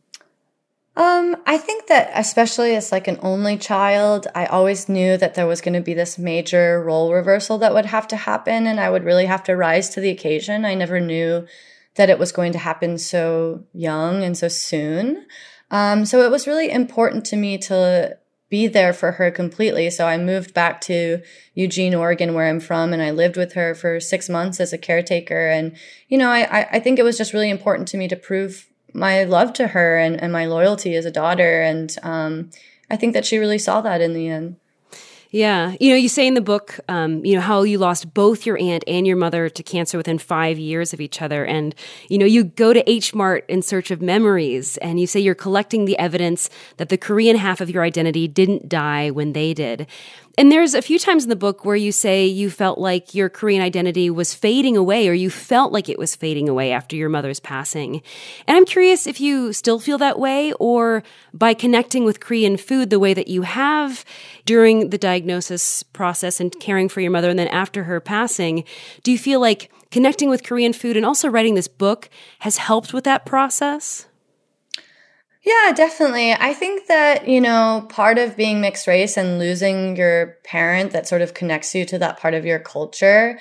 Um, 0.98 1.36
I 1.46 1.58
think 1.58 1.86
that 1.86 2.10
especially 2.12 2.74
as 2.74 2.90
like 2.90 3.06
an 3.06 3.20
only 3.22 3.56
child, 3.56 4.26
I 4.34 4.46
always 4.46 4.88
knew 4.88 5.16
that 5.16 5.36
there 5.36 5.46
was 5.46 5.60
going 5.60 5.74
to 5.74 5.80
be 5.80 5.94
this 5.94 6.18
major 6.18 6.82
role 6.82 7.12
reversal 7.12 7.56
that 7.58 7.72
would 7.72 7.86
have 7.86 8.08
to 8.08 8.16
happen 8.16 8.66
and 8.66 8.80
I 8.80 8.90
would 8.90 9.04
really 9.04 9.26
have 9.26 9.44
to 9.44 9.54
rise 9.54 9.90
to 9.90 10.00
the 10.00 10.10
occasion. 10.10 10.64
I 10.64 10.74
never 10.74 10.98
knew 10.98 11.46
that 11.94 12.10
it 12.10 12.18
was 12.18 12.32
going 12.32 12.50
to 12.50 12.58
happen 12.58 12.98
so 12.98 13.62
young 13.72 14.24
and 14.24 14.36
so 14.36 14.48
soon. 14.48 15.24
Um, 15.70 16.04
so 16.04 16.22
it 16.22 16.32
was 16.32 16.48
really 16.48 16.68
important 16.68 17.24
to 17.26 17.36
me 17.36 17.58
to 17.58 18.18
be 18.50 18.66
there 18.66 18.92
for 18.92 19.12
her 19.12 19.30
completely. 19.30 19.90
So 19.90 20.04
I 20.04 20.18
moved 20.18 20.52
back 20.52 20.80
to 20.82 21.22
Eugene, 21.54 21.94
Oregon, 21.94 22.34
where 22.34 22.48
I'm 22.48 22.58
from, 22.58 22.92
and 22.92 23.02
I 23.02 23.12
lived 23.12 23.36
with 23.36 23.52
her 23.52 23.72
for 23.76 24.00
six 24.00 24.28
months 24.28 24.58
as 24.58 24.72
a 24.72 24.78
caretaker. 24.78 25.48
And, 25.48 25.76
you 26.08 26.18
know, 26.18 26.30
I, 26.30 26.66
I 26.72 26.80
think 26.80 26.98
it 26.98 27.04
was 27.04 27.18
just 27.18 27.32
really 27.32 27.50
important 27.50 27.86
to 27.88 27.96
me 27.96 28.08
to 28.08 28.16
prove 28.16 28.68
my 28.94 29.24
love 29.24 29.52
to 29.54 29.68
her 29.68 29.98
and, 29.98 30.20
and 30.20 30.32
my 30.32 30.46
loyalty 30.46 30.96
as 30.96 31.04
a 31.04 31.10
daughter. 31.10 31.62
And 31.62 31.94
um, 32.02 32.50
I 32.90 32.96
think 32.96 33.14
that 33.14 33.26
she 33.26 33.38
really 33.38 33.58
saw 33.58 33.80
that 33.82 34.00
in 34.00 34.14
the 34.14 34.28
end. 34.28 34.56
Yeah. 35.30 35.74
You 35.78 35.90
know, 35.90 35.96
you 35.96 36.08
say 36.08 36.26
in 36.26 36.32
the 36.32 36.40
book, 36.40 36.80
um, 36.88 37.22
you 37.22 37.34
know, 37.34 37.42
how 37.42 37.62
you 37.62 37.76
lost 37.76 38.14
both 38.14 38.46
your 38.46 38.58
aunt 38.58 38.82
and 38.86 39.06
your 39.06 39.16
mother 39.16 39.50
to 39.50 39.62
cancer 39.62 39.98
within 39.98 40.16
five 40.16 40.58
years 40.58 40.94
of 40.94 41.02
each 41.02 41.20
other. 41.20 41.44
And, 41.44 41.74
you 42.08 42.16
know, 42.16 42.24
you 42.24 42.44
go 42.44 42.72
to 42.72 42.88
H 42.90 43.14
Mart 43.14 43.44
in 43.46 43.60
search 43.60 43.90
of 43.90 44.00
memories 44.00 44.78
and 44.78 44.98
you 44.98 45.06
say 45.06 45.20
you're 45.20 45.34
collecting 45.34 45.84
the 45.84 45.98
evidence 45.98 46.48
that 46.78 46.88
the 46.88 46.96
Korean 46.96 47.36
half 47.36 47.60
of 47.60 47.68
your 47.68 47.82
identity 47.82 48.26
didn't 48.26 48.70
die 48.70 49.10
when 49.10 49.34
they 49.34 49.52
did. 49.52 49.86
And 50.38 50.52
there's 50.52 50.74
a 50.74 50.82
few 50.82 51.00
times 51.00 51.24
in 51.24 51.30
the 51.30 51.34
book 51.34 51.64
where 51.64 51.74
you 51.74 51.90
say 51.90 52.24
you 52.24 52.48
felt 52.48 52.78
like 52.78 53.12
your 53.12 53.28
Korean 53.28 53.60
identity 53.60 54.08
was 54.08 54.34
fading 54.34 54.76
away 54.76 55.08
or 55.08 55.12
you 55.12 55.30
felt 55.30 55.72
like 55.72 55.88
it 55.88 55.98
was 55.98 56.14
fading 56.14 56.48
away 56.48 56.70
after 56.70 56.94
your 56.94 57.08
mother's 57.08 57.40
passing. 57.40 58.02
And 58.46 58.56
I'm 58.56 58.64
curious 58.64 59.08
if 59.08 59.20
you 59.20 59.52
still 59.52 59.80
feel 59.80 59.98
that 59.98 60.20
way 60.20 60.52
or 60.60 61.02
by 61.34 61.54
connecting 61.54 62.04
with 62.04 62.20
Korean 62.20 62.56
food 62.56 62.90
the 62.90 63.00
way 63.00 63.14
that 63.14 63.26
you 63.26 63.42
have 63.42 64.04
during 64.44 64.90
the 64.90 64.98
diagnosis 64.98 65.82
process 65.82 66.38
and 66.38 66.56
caring 66.60 66.88
for 66.88 67.00
your 67.00 67.10
mother 67.10 67.30
and 67.30 67.38
then 67.38 67.48
after 67.48 67.82
her 67.82 67.98
passing, 67.98 68.62
do 69.02 69.10
you 69.10 69.18
feel 69.18 69.40
like 69.40 69.72
connecting 69.90 70.30
with 70.30 70.44
Korean 70.44 70.72
food 70.72 70.96
and 70.96 71.04
also 71.04 71.28
writing 71.28 71.56
this 71.56 71.66
book 71.66 72.08
has 72.38 72.58
helped 72.58 72.92
with 72.94 73.02
that 73.02 73.26
process? 73.26 74.07
Yeah, 75.48 75.72
definitely. 75.72 76.34
I 76.34 76.52
think 76.52 76.88
that, 76.88 77.26
you 77.26 77.40
know, 77.40 77.86
part 77.88 78.18
of 78.18 78.36
being 78.36 78.60
mixed 78.60 78.86
race 78.86 79.16
and 79.16 79.38
losing 79.38 79.96
your 79.96 80.36
parent 80.44 80.90
that 80.92 81.08
sort 81.08 81.22
of 81.22 81.32
connects 81.32 81.74
you 81.74 81.86
to 81.86 81.98
that 82.00 82.18
part 82.20 82.34
of 82.34 82.44
your 82.44 82.58
culture, 82.58 83.38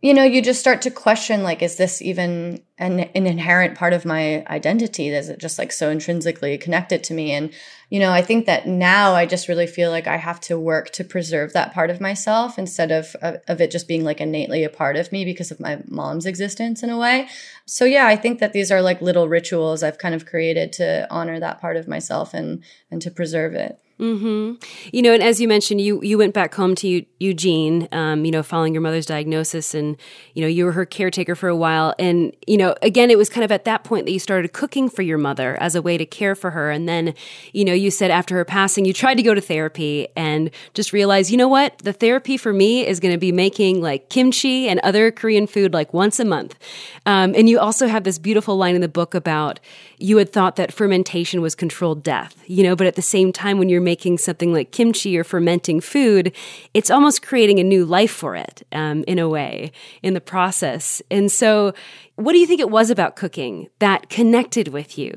you 0.00 0.14
know, 0.14 0.22
you 0.24 0.40
just 0.40 0.58
start 0.58 0.80
to 0.82 0.90
question 0.90 1.42
like, 1.42 1.60
is 1.60 1.76
this 1.76 2.00
even 2.00 2.62
an, 2.78 3.00
an 3.00 3.26
inherent 3.26 3.76
part 3.76 3.92
of 3.92 4.06
my 4.06 4.42
identity? 4.46 5.08
Is 5.08 5.28
it 5.28 5.38
just 5.38 5.58
like 5.58 5.70
so 5.70 5.90
intrinsically 5.90 6.56
connected 6.56 7.04
to 7.04 7.14
me? 7.14 7.32
And 7.32 7.52
you 7.90 7.98
know, 7.98 8.12
I 8.12 8.22
think 8.22 8.46
that 8.46 8.68
now 8.68 9.14
I 9.14 9.26
just 9.26 9.48
really 9.48 9.66
feel 9.66 9.90
like 9.90 10.06
I 10.06 10.16
have 10.16 10.40
to 10.42 10.58
work 10.58 10.90
to 10.90 11.02
preserve 11.02 11.52
that 11.52 11.74
part 11.74 11.90
of 11.90 12.00
myself 12.00 12.56
instead 12.56 12.92
of, 12.92 13.16
of 13.20 13.60
it 13.60 13.72
just 13.72 13.88
being 13.88 14.04
like 14.04 14.20
innately 14.20 14.62
a 14.62 14.70
part 14.70 14.94
of 14.94 15.10
me 15.10 15.24
because 15.24 15.50
of 15.50 15.58
my 15.58 15.82
mom's 15.88 16.24
existence 16.24 16.84
in 16.84 16.90
a 16.90 16.96
way. 16.96 17.28
So 17.66 17.84
yeah, 17.84 18.06
I 18.06 18.14
think 18.14 18.38
that 18.38 18.52
these 18.52 18.70
are 18.70 18.80
like 18.80 19.02
little 19.02 19.28
rituals 19.28 19.82
I've 19.82 19.98
kind 19.98 20.14
of 20.14 20.24
created 20.24 20.72
to 20.74 21.08
honor 21.10 21.40
that 21.40 21.60
part 21.60 21.76
of 21.76 21.88
myself 21.88 22.32
and 22.32 22.62
and 22.92 23.02
to 23.02 23.10
preserve 23.10 23.54
it. 23.54 23.76
Mm-hmm. 24.00 24.54
You 24.92 25.02
know, 25.02 25.12
and 25.12 25.22
as 25.22 25.40
you 25.40 25.46
mentioned, 25.46 25.82
you 25.82 26.00
you 26.02 26.16
went 26.16 26.32
back 26.32 26.54
home 26.54 26.74
to 26.76 27.04
Eugene, 27.18 27.86
um, 27.92 28.24
you 28.24 28.30
know, 28.30 28.42
following 28.42 28.72
your 28.72 28.80
mother's 28.80 29.04
diagnosis, 29.04 29.74
and 29.74 29.98
you 30.32 30.40
know, 30.40 30.48
you 30.48 30.64
were 30.64 30.72
her 30.72 30.86
caretaker 30.86 31.34
for 31.34 31.50
a 31.50 31.56
while. 31.56 31.94
And 31.98 32.34
you 32.46 32.56
know, 32.56 32.74
again, 32.80 33.10
it 33.10 33.18
was 33.18 33.28
kind 33.28 33.44
of 33.44 33.52
at 33.52 33.66
that 33.66 33.84
point 33.84 34.06
that 34.06 34.12
you 34.12 34.18
started 34.18 34.54
cooking 34.54 34.88
for 34.88 35.02
your 35.02 35.18
mother 35.18 35.60
as 35.60 35.74
a 35.74 35.82
way 35.82 35.98
to 35.98 36.06
care 36.06 36.34
for 36.34 36.50
her. 36.52 36.70
And 36.70 36.88
then, 36.88 37.14
you 37.52 37.62
know, 37.62 37.74
you 37.74 37.90
said 37.90 38.10
after 38.10 38.34
her 38.36 38.44
passing, 38.46 38.86
you 38.86 38.94
tried 38.94 39.16
to 39.16 39.22
go 39.22 39.34
to 39.34 39.40
therapy 39.40 40.08
and 40.16 40.50
just 40.72 40.94
realized, 40.94 41.30
you 41.30 41.36
know 41.36 41.48
what, 41.48 41.76
the 41.80 41.92
therapy 41.92 42.38
for 42.38 42.54
me 42.54 42.86
is 42.86 43.00
going 43.00 43.12
to 43.12 43.18
be 43.18 43.32
making 43.32 43.82
like 43.82 44.08
kimchi 44.08 44.66
and 44.66 44.80
other 44.80 45.10
Korean 45.10 45.46
food 45.46 45.74
like 45.74 45.92
once 45.92 46.18
a 46.18 46.24
month. 46.24 46.56
Um, 47.04 47.34
and 47.36 47.50
you 47.50 47.58
also 47.58 47.86
have 47.86 48.04
this 48.04 48.18
beautiful 48.18 48.56
line 48.56 48.74
in 48.74 48.80
the 48.80 48.88
book 48.88 49.14
about 49.14 49.60
you 49.98 50.16
had 50.16 50.32
thought 50.32 50.56
that 50.56 50.72
fermentation 50.72 51.42
was 51.42 51.54
controlled 51.54 52.02
death, 52.02 52.42
you 52.46 52.62
know, 52.62 52.74
but 52.74 52.86
at 52.86 52.94
the 52.94 53.02
same 53.02 53.32
time, 53.32 53.58
when 53.58 53.68
you're 53.68 53.82
making 53.90 54.18
something 54.18 54.52
like 54.52 54.70
kimchi 54.70 55.18
or 55.18 55.24
fermenting 55.24 55.80
food, 55.80 56.32
it's 56.74 56.92
almost 56.92 57.22
creating 57.22 57.58
a 57.58 57.64
new 57.64 57.84
life 57.84 58.12
for 58.12 58.36
it 58.36 58.62
um, 58.70 59.02
in 59.08 59.18
a 59.18 59.28
way 59.28 59.72
in 60.00 60.14
the 60.14 60.20
process. 60.20 61.02
And 61.10 61.26
so, 61.32 61.74
what 62.14 62.32
do 62.32 62.38
you 62.38 62.46
think 62.46 62.60
it 62.60 62.70
was 62.70 62.88
about 62.88 63.16
cooking 63.16 63.68
that 63.80 64.08
connected 64.08 64.68
with 64.68 64.96
you? 64.96 65.12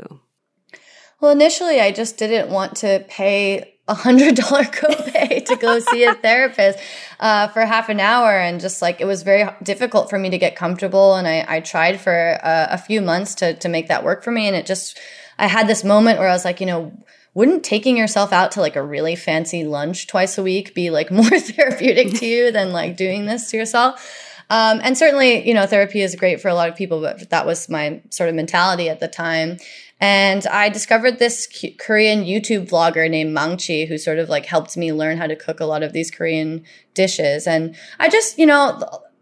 Well, 1.21 1.31
initially, 1.31 1.79
I 1.79 1.91
just 1.91 2.17
didn't 2.17 2.49
want 2.49 2.75
to 2.77 3.05
pay 3.07 3.73
a 3.87 3.93
hundred 3.93 4.35
dollar 4.35 4.63
copay 4.79 5.45
to 5.45 5.55
go 5.55 5.77
see 5.77 6.03
a 6.03 6.15
therapist 6.15 6.79
uh, 7.19 7.47
for 7.49 7.61
half 7.63 7.89
an 7.89 7.99
hour 7.99 8.31
and 8.39 8.59
just 8.59 8.81
like 8.81 9.01
it 9.01 9.05
was 9.05 9.21
very 9.21 9.47
difficult 9.61 10.09
for 10.09 10.17
me 10.17 10.29
to 10.29 10.37
get 10.37 10.55
comfortable 10.55 11.15
and 11.15 11.27
i, 11.27 11.45
I 11.55 11.59
tried 11.59 11.99
for 11.99 12.13
a, 12.13 12.67
a 12.71 12.77
few 12.77 13.01
months 13.01 13.35
to, 13.35 13.55
to 13.55 13.67
make 13.67 13.89
that 13.89 14.05
work 14.05 14.23
for 14.23 14.31
me 14.31 14.47
and 14.47 14.55
it 14.55 14.65
just 14.65 14.97
i 15.37 15.47
had 15.47 15.67
this 15.67 15.83
moment 15.83 16.17
where 16.17 16.29
i 16.29 16.31
was 16.31 16.45
like 16.45 16.61
you 16.61 16.65
know 16.65 16.93
wouldn't 17.33 17.63
taking 17.63 17.97
yourself 17.97 18.31
out 18.31 18.51
to 18.51 18.61
like 18.61 18.75
a 18.75 18.83
really 18.83 19.15
fancy 19.15 19.63
lunch 19.63 20.07
twice 20.07 20.37
a 20.37 20.43
week 20.43 20.75
be 20.75 20.89
like 20.89 21.11
more 21.11 21.39
therapeutic 21.39 22.13
to 22.19 22.25
you 22.25 22.51
than 22.51 22.71
like 22.71 22.95
doing 22.95 23.25
this 23.25 23.49
to 23.51 23.57
yourself 23.57 24.29
um, 24.49 24.81
and 24.83 24.97
certainly, 24.97 25.47
you 25.47 25.53
know, 25.53 25.65
therapy 25.65 26.01
is 26.01 26.15
great 26.15 26.41
for 26.41 26.47
a 26.47 26.53
lot 26.53 26.69
of 26.69 26.75
people, 26.75 27.01
but 27.01 27.29
that 27.29 27.45
was 27.45 27.69
my 27.69 28.01
sort 28.11 28.29
of 28.29 28.35
mentality 28.35 28.89
at 28.89 28.99
the 28.99 29.07
time. 29.07 29.57
And 29.99 30.45
I 30.47 30.69
discovered 30.69 31.17
this 31.17 31.47
Korean 31.79 32.23
YouTube 32.23 32.67
vlogger 32.67 33.09
named 33.09 33.35
Maangchi 33.35 33.87
who 33.87 33.97
sort 33.97 34.19
of 34.19 34.29
like 34.29 34.45
helped 34.45 34.75
me 34.75 34.91
learn 34.91 35.17
how 35.17 35.27
to 35.27 35.35
cook 35.35 35.59
a 35.59 35.65
lot 35.65 35.81
of 35.81 35.93
these 35.93 36.11
Korean 36.11 36.63
dishes. 36.93 37.47
And 37.47 37.75
I 37.99 38.09
just, 38.09 38.37
you 38.37 38.45
know, 38.45 38.79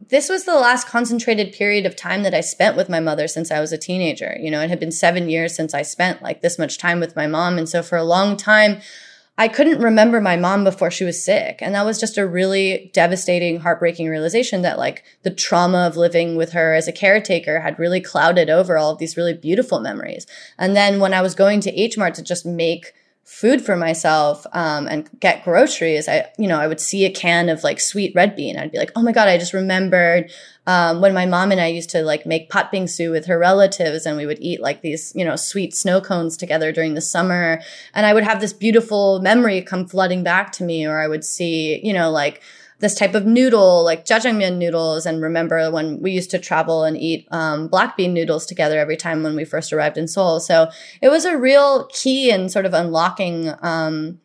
this 0.10 0.30
was 0.30 0.46
the 0.46 0.56
last 0.56 0.88
concentrated 0.88 1.54
period 1.54 1.86
of 1.86 1.96
time 1.96 2.24
that 2.24 2.34
I 2.34 2.42
spent 2.42 2.76
with 2.76 2.90
my 2.90 3.00
mother 3.00 3.28
since 3.28 3.52
I 3.52 3.60
was 3.60 3.72
a 3.72 3.78
teenager. 3.78 4.36
You 4.40 4.50
know, 4.50 4.62
it 4.62 4.70
had 4.70 4.80
been 4.80 4.92
seven 4.92 5.30
years 5.30 5.56
since 5.56 5.74
I 5.74 5.84
spent 5.84 6.22
like 6.22 6.42
this 6.42 6.58
much 6.58 6.78
time 6.78 7.00
with 7.00 7.16
my 7.16 7.28
mom. 7.28 7.58
And 7.58 7.70
so 7.70 7.84
for 7.84 7.98
a 7.98 8.04
long 8.04 8.36
time, 8.36 8.82
I 9.38 9.48
couldn't 9.48 9.82
remember 9.82 10.20
my 10.20 10.36
mom 10.36 10.64
before 10.64 10.92
she 10.92 11.06
was 11.06 11.24
sick. 11.24 11.60
And 11.62 11.74
that 11.74 11.86
was 11.86 12.00
just 12.00 12.18
a 12.18 12.28
really 12.28 12.92
devastating, 12.94 13.60
heartbreaking 13.60 14.08
realization 14.08 14.62
that 14.62 14.78
like 14.78 15.04
the 15.24 15.32
trauma 15.32 15.88
of 15.88 15.98
living 15.98 16.36
with 16.36 16.52
her 16.52 16.74
as 16.74 16.88
a 16.88 16.92
caretaker 16.92 17.62
had 17.62 17.80
really 17.80 18.02
clouded 18.02 18.50
over 18.50 18.78
all 18.78 18.92
of 18.92 19.00
these 19.00 19.18
really 19.18 19.34
beautiful 19.34 19.80
memories. 19.80 20.28
And 20.58 20.76
then 20.76 21.00
when 21.00 21.14
I 21.14 21.22
was 21.22 21.36
going 21.36 21.62
to 21.62 21.74
H 21.80 21.98
Mart 21.98 22.16
to 22.16 22.24
just 22.24 22.46
make 22.46 22.94
food 23.24 23.64
for 23.64 23.76
myself 23.76 24.46
um, 24.52 24.88
and 24.88 25.10
get 25.20 25.44
groceries, 25.44 26.08
I, 26.10 26.30
you 26.38 26.48
know, 26.48 26.60
I 26.60 26.68
would 26.68 26.80
see 26.80 27.06
a 27.06 27.10
can 27.10 27.50
of 27.50 27.64
like 27.64 27.80
sweet 27.80 28.14
red 28.14 28.36
bean. 28.36 28.58
I'd 28.58 28.72
be 28.72 28.78
like, 28.78 28.92
oh 28.96 29.02
my 29.02 29.12
God, 29.12 29.28
I 29.28 29.38
just 29.38 29.54
remembered 29.54 30.32
um, 30.68 31.02
when 31.02 31.14
my 31.14 31.26
mom 31.26 31.52
and 31.52 31.62
I 31.62 31.68
used 31.68 31.90
to 31.92 32.04
like 32.04 32.26
make 32.26 32.50
patbingsu 32.50 33.10
with 33.10 33.26
her 33.28 33.40
relatives 33.40 34.06
and 34.06 34.18
we 34.18 34.26
would 34.26 34.40
eat 34.42 34.62
like 34.62 34.82
these, 34.82 35.14
you 35.16 35.24
know, 35.24 35.36
sweet 35.36 35.74
snow 35.74 36.02
cones 36.02 36.36
together 36.36 36.72
during 36.72 36.94
the 36.94 37.02
summer. 37.02 37.62
And 37.94 38.06
I 38.06 38.14
would 38.14 38.24
have 38.24 38.42
this 38.42 38.54
beautiful 38.54 39.20
memory 39.22 39.62
come 39.62 39.88
flooding 39.88 40.24
back 40.24 40.52
to 40.54 40.64
me, 40.64 40.86
or 40.86 41.00
I 41.00 41.08
would 41.08 41.24
see, 41.24 41.80
you 41.84 41.94
know, 41.94 42.12
like, 42.12 42.42
this 42.82 42.96
type 42.96 43.16
of 43.16 43.26
noodle, 43.26 43.84
like 43.84 44.06
jjajangmyeon 44.06 44.58
noodles. 44.58 45.06
And 45.06 45.22
remember 45.22 45.72
when 45.72 46.02
we 46.02 46.12
used 46.12 46.32
to 46.32 46.40
travel 46.40 46.84
and 46.84 46.98
eat 46.98 47.28
um, 47.32 47.68
black 47.68 47.96
bean 47.96 48.14
noodles 48.14 48.46
together 48.46 48.80
every 48.80 48.98
time 48.98 49.24
when 49.24 49.36
we 49.36 49.46
first 49.46 49.72
arrived 49.72 49.98
in 49.98 50.08
Seoul. 50.08 50.40
So 50.40 50.70
it 51.02 51.10
was 51.10 51.26
a 51.26 51.38
real 51.38 51.88
key 51.88 52.32
in 52.32 52.50
sort 52.50 52.66
of 52.66 52.74
unlocking, 52.74 53.54
um, 53.62 54.20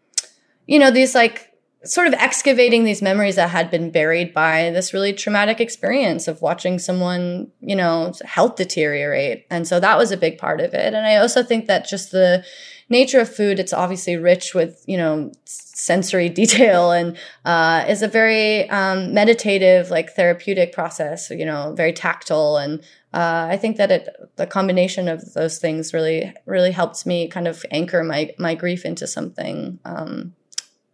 you 0.67 0.79
know, 0.79 0.91
these 0.91 1.15
like 1.15 1.53
sort 1.85 2.09
of 2.09 2.15
excavating 2.15 2.85
these 2.85 3.03
memories 3.03 3.37
that 3.37 3.51
had 3.51 3.71
been 3.71 3.91
buried 3.91 4.35
by 4.35 4.71
this 4.71 4.93
really 4.93 5.13
traumatic 5.13 5.61
experience 5.61 6.27
of 6.27 6.43
watching 6.43 6.79
someone, 6.79 7.51
you 7.61 7.77
know, 7.77 8.13
health 8.25 8.57
deteriorate. 8.57 9.47
And 9.51 9.69
so 9.69 9.79
that 9.81 9.99
was 9.99 10.11
a 10.11 10.17
big 10.17 10.39
part 10.39 10.61
of 10.61 10.75
it. 10.75 10.95
And 10.95 11.07
I 11.07 11.17
also 11.17 11.43
think 11.43 11.67
that 11.67 11.89
just 11.89 12.11
the 12.11 12.45
nature 12.88 13.21
of 13.21 13.35
food, 13.35 13.59
it's 13.59 13.73
obviously 13.73 14.16
rich 14.16 14.55
with, 14.55 14.83
you 14.87 14.97
know, 14.97 15.33
sensory 15.45 16.28
detail 16.43 16.90
and 16.90 17.16
uh, 17.45 17.85
is 17.88 18.02
a 18.02 18.09
very 18.09 18.69
um, 18.71 19.12
meditative, 19.12 19.90
like 19.90 20.12
therapeutic 20.12 20.73
process, 20.73 21.31
you 21.31 21.45
know, 21.45 21.73
very 21.76 21.93
tactile. 21.93 22.57
And 22.57 22.81
uh, 23.12 23.49
I 23.50 23.57
think 23.57 23.76
that 23.76 23.90
it, 23.90 24.09
the 24.37 24.47
combination 24.47 25.09
of 25.09 25.35
those 25.35 25.59
things 25.59 25.93
really, 25.93 26.33
really 26.45 26.73
helps 26.73 27.07
me 27.07 27.28
kind 27.28 27.49
of 27.49 27.64
anchor 27.71 28.02
my, 28.05 28.33
my 28.38 28.55
grief 28.55 28.85
into 28.85 29.07
something 29.07 29.78
um, 29.85 30.35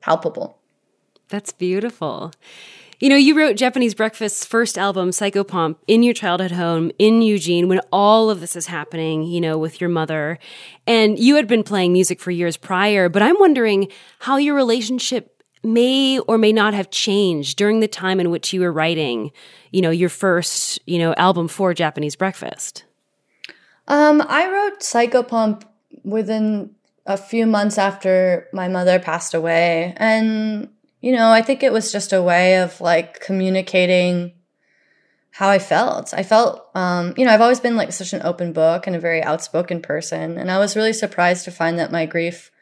palpable. 0.00 0.58
That's 1.28 1.52
beautiful. 1.52 2.32
You 3.02 3.08
know, 3.08 3.16
you 3.16 3.36
wrote 3.36 3.56
Japanese 3.56 3.96
Breakfast's 3.96 4.44
first 4.44 4.78
album, 4.78 5.10
Psychopomp, 5.10 5.74
in 5.88 6.04
your 6.04 6.14
childhood 6.14 6.52
home 6.52 6.92
in 7.00 7.20
Eugene 7.20 7.66
when 7.66 7.80
all 7.90 8.30
of 8.30 8.38
this 8.38 8.54
is 8.54 8.68
happening, 8.68 9.24
you 9.24 9.40
know, 9.40 9.58
with 9.58 9.80
your 9.80 9.90
mother. 9.90 10.38
And 10.86 11.18
you 11.18 11.34
had 11.34 11.48
been 11.48 11.64
playing 11.64 11.92
music 11.92 12.20
for 12.20 12.30
years 12.30 12.56
prior, 12.56 13.08
but 13.08 13.20
I'm 13.20 13.34
wondering 13.40 13.88
how 14.20 14.36
your 14.36 14.54
relationship 14.54 15.42
may 15.64 16.20
or 16.20 16.38
may 16.38 16.52
not 16.52 16.74
have 16.74 16.90
changed 16.90 17.58
during 17.58 17.80
the 17.80 17.88
time 17.88 18.20
in 18.20 18.30
which 18.30 18.52
you 18.52 18.60
were 18.60 18.72
writing, 18.72 19.32
you 19.72 19.82
know, 19.82 19.90
your 19.90 20.08
first, 20.08 20.78
you 20.86 21.00
know, 21.00 21.12
album 21.14 21.48
for 21.48 21.74
Japanese 21.74 22.14
Breakfast. 22.14 22.84
Um, 23.88 24.24
I 24.28 24.48
wrote 24.48 24.78
Psychopomp 24.78 25.64
within 26.04 26.70
a 27.06 27.16
few 27.16 27.46
months 27.46 27.78
after 27.78 28.46
my 28.52 28.68
mother 28.68 29.00
passed 29.00 29.34
away. 29.34 29.92
And 29.96 30.68
you 31.02 31.12
know, 31.12 31.30
I 31.30 31.42
think 31.42 31.62
it 31.62 31.72
was 31.72 31.92
just 31.92 32.12
a 32.12 32.22
way 32.22 32.58
of 32.62 32.80
like 32.80 33.20
communicating 33.20 34.32
how 35.32 35.48
I 35.48 35.58
felt. 35.58 36.14
I 36.14 36.22
felt, 36.22 36.70
um, 36.74 37.12
you 37.16 37.26
know, 37.26 37.32
I've 37.32 37.40
always 37.40 37.58
been 37.58 37.76
like 37.76 37.92
such 37.92 38.12
an 38.12 38.22
open 38.22 38.52
book 38.52 38.86
and 38.86 38.94
a 38.94 39.00
very 39.00 39.22
outspoken 39.22 39.82
person. 39.82 40.38
And 40.38 40.50
I 40.50 40.58
was 40.58 40.76
really 40.76 40.92
surprised 40.92 41.44
to 41.44 41.50
find 41.50 41.78
that 41.78 41.90
my 41.90 42.06
grief 42.06 42.52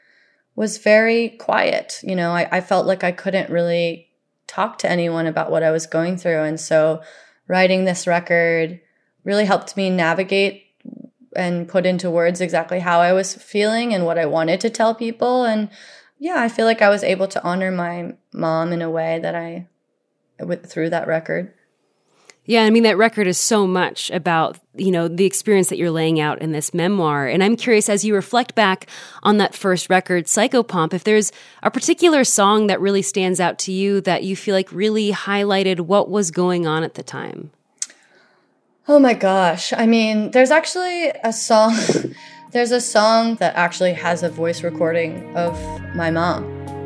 was 0.57 0.79
very 0.79 1.31
quiet. 1.31 2.01
You 2.03 2.17
know, 2.17 2.31
I, 2.31 2.49
I 2.51 2.61
felt 2.63 2.87
like 2.87 3.05
I 3.05 3.13
couldn't 3.13 3.51
really 3.51 4.09
talk 4.47 4.79
to 4.79 4.91
anyone 4.91 5.27
about 5.27 5.51
what 5.51 5.63
I 5.63 5.71
was 5.71 5.87
going 5.87 6.17
through. 6.17 6.43
And 6.43 6.59
so 6.59 7.03
writing 7.47 7.85
this 7.85 8.07
record 8.07 8.81
really 9.23 9.45
helped 9.45 9.77
me 9.77 9.91
navigate 9.91 10.65
and 11.37 11.69
put 11.69 11.85
into 11.85 12.11
words 12.11 12.41
exactly 12.41 12.81
how 12.81 13.01
I 13.01 13.13
was 13.13 13.35
feeling 13.35 13.93
and 13.93 14.07
what 14.07 14.19
I 14.19 14.27
wanted 14.27 14.61
to 14.61 14.71
tell 14.71 14.95
people. 14.95 15.45
And 15.45 15.69
yeah, 16.21 16.41
I 16.41 16.51
feel 16.51 16.67
like 16.67 16.83
I 16.83 16.91
was 16.91 17.03
able 17.03 17.27
to 17.29 17.43
honor 17.43 17.73
my 17.73 18.13
mom 18.33 18.73
in 18.73 18.83
a 18.83 18.91
way 18.91 19.19
that 19.21 19.35
I 19.35 19.67
went 20.39 20.67
through 20.67 20.91
that 20.91 21.09
record. 21.09 21.55
Yeah, 22.45 22.65
I 22.65 22.71
mean 22.71 22.83
that 22.83 22.99
record 22.99 23.27
is 23.27 23.39
so 23.39 23.67
much 23.67 24.11
about, 24.11 24.59
you 24.75 24.91
know, 24.91 25.09
the 25.09 25.25
experience 25.25 25.69
that 25.69 25.79
you're 25.79 25.91
laying 25.91 26.21
out 26.21 26.43
in 26.43 26.53
this 26.53 26.75
memoir. 26.75 27.27
And 27.27 27.43
I'm 27.43 27.57
curious 27.57 27.89
as 27.89 28.05
you 28.05 28.15
reflect 28.15 28.55
back 28.55 28.87
on 29.23 29.39
that 29.39 29.55
first 29.55 29.89
record, 29.89 30.27
Psychopomp, 30.27 30.93
if 30.93 31.05
there's 31.05 31.33
a 31.63 31.71
particular 31.71 32.23
song 32.25 32.67
that 32.67 32.81
really 32.81 33.03
stands 33.03 33.41
out 33.41 33.59
to 33.61 33.73
you 33.73 34.01
that 34.03 34.23
you 34.23 34.37
feel 34.37 34.55
like 34.55 34.73
really 34.73 35.13
highlighted 35.13 35.81
what 35.81 36.11
was 36.11 36.31
going 36.31 36.67
on 36.67 36.83
at 36.83 36.95
the 36.95 37.03
time. 37.03 37.51
Oh 38.89 38.99
my 38.99 39.15
gosh. 39.15 39.73
I 39.73 39.87
mean, 39.87 40.33
there's 40.33 40.51
actually 40.51 41.11
a 41.23 41.33
song 41.33 41.75
There's 42.53 42.73
a 42.73 42.81
song 42.81 43.37
that 43.37 43.55
actually 43.55 43.93
has 43.93 44.25
a 44.25 44.29
voice 44.29 44.65
recording 44.65 45.37
of 45.37 45.57
my 45.95 46.11
mom, 46.11 46.43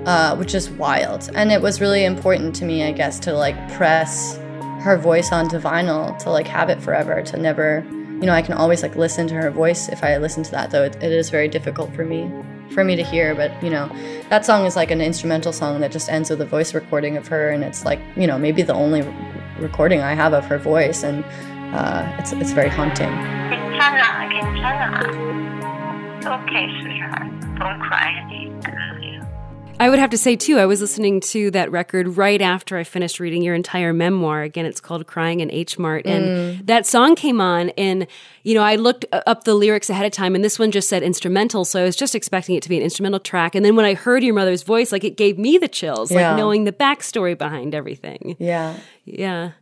uh, 0.06 0.37
which 0.37 0.54
is 0.54 0.68
wild. 0.68 1.30
And 1.35 1.50
it 1.50 1.62
was 1.62 1.80
really 1.80 2.04
important 2.04 2.54
to 2.56 2.66
me, 2.66 2.85
I 2.85 2.92
guess, 2.92 3.18
to 3.21 3.33
like 3.33 3.56
press 3.73 4.37
her 4.83 4.99
voice 4.99 5.33
onto 5.33 5.59
vinyl 5.59 6.18
to 6.18 6.28
like 6.28 6.47
have 6.49 6.68
it 6.68 6.83
forever, 6.83 7.23
to 7.23 7.38
never, 7.38 7.83
you 7.88 8.26
know, 8.26 8.35
I 8.35 8.42
can 8.42 8.52
always 8.52 8.83
like 8.83 8.94
listen 8.94 9.26
to 9.28 9.35
her 9.37 9.50
voice 9.50 9.88
if 9.88 10.04
I 10.04 10.18
listen 10.18 10.42
to 10.42 10.50
that, 10.50 10.71
though 10.71 10.85
it, 10.85 10.97
it 10.97 11.11
is 11.11 11.30
very 11.30 11.49
difficult 11.49 11.94
for 11.94 12.04
me 12.04 12.30
for 12.75 12.85
me 12.85 12.94
to 12.97 13.02
hear. 13.02 13.35
But 13.35 13.50
you 13.62 13.71
know 13.71 13.88
that 14.28 14.44
song 14.44 14.66
is 14.66 14.76
like 14.76 14.90
an 14.90 15.00
instrumental 15.00 15.54
song 15.54 15.80
that 15.80 15.92
just 15.92 16.11
ends 16.11 16.28
with 16.28 16.42
a 16.42 16.47
voice 16.47 16.75
recording 16.75 17.16
of 17.16 17.26
her 17.28 17.49
and 17.49 17.64
it's 17.64 17.87
like 17.87 18.00
you 18.16 18.26
know 18.26 18.37
maybe 18.37 18.61
the 18.61 18.75
only 18.75 19.02
recording 19.59 20.00
i 20.00 20.14
have 20.14 20.33
of 20.33 20.44
her 20.44 20.59
voice 20.59 21.04
and 21.04 21.25
uh, 21.75 22.16
it's, 22.18 22.33
it's 22.33 22.52
very 22.52 22.68
haunting 22.68 23.11
okay, 26.26 26.66
sweetheart. 26.81 27.40
Don't 27.59 27.81
cry. 27.81 28.11
I 28.31 28.71
love 28.71 29.02
you. 29.02 29.23
I 29.81 29.90
would 29.90 29.99
have 29.99 30.11
to 30.11 30.19
say, 30.19 30.37
too, 30.37 30.59
I 30.59 30.66
was 30.66 30.81
listening 30.81 31.19
to 31.21 31.50
that 31.50 31.73
record 31.73 32.16
right 32.16 32.40
after 32.40 32.78
I 32.78 32.85
finished 32.85 33.19
reading 33.19 33.43
your 33.43 33.57
entire 33.57 33.93
memoir. 33.93 34.43
Again, 34.43 34.66
it's 34.66 34.81
called 34.81 35.04
Crying 35.09 35.40
in 35.40 35.50
H 35.50 35.81
Mart. 35.81 36.07
And 36.07 36.25
mm. 36.25 36.66
that 36.66 36.87
song 36.87 37.16
came 37.16 37.40
on, 37.40 37.71
and, 37.71 38.07
you 38.45 38.54
know, 38.54 38.62
I 38.62 38.76
looked 38.76 39.04
up 39.12 39.43
the 39.43 39.54
lyrics 39.54 39.90
ahead 39.90 40.07
of 40.07 40.12
time, 40.12 40.37
and 40.37 40.45
this 40.45 40.61
one 40.61 40.71
just 40.71 40.88
said 40.88 41.02
instrumental. 41.02 41.64
So 41.64 41.81
I 41.81 41.85
was 41.85 41.97
just 41.97 42.14
expecting 42.14 42.54
it 42.54 42.62
to 42.62 42.69
be 42.69 42.76
an 42.76 42.85
instrumental 42.85 43.19
track. 43.19 43.57
And 43.57 43.64
then 43.64 43.75
when 43.75 43.85
I 43.85 43.95
heard 43.95 44.23
your 44.23 44.35
mother's 44.35 44.62
voice, 44.62 44.93
like 44.93 45.02
it 45.02 45.16
gave 45.16 45.38
me 45.38 45.59
the 45.59 45.69
chills, 45.69 46.12
yeah. 46.12 46.28
like 46.28 46.38
knowing 46.38 46.64
the 46.64 46.73
backstory 46.73 47.37
behind 47.37 47.75
everything. 47.75 48.37
Yeah. 48.38 48.76
Yeah. 49.04 49.52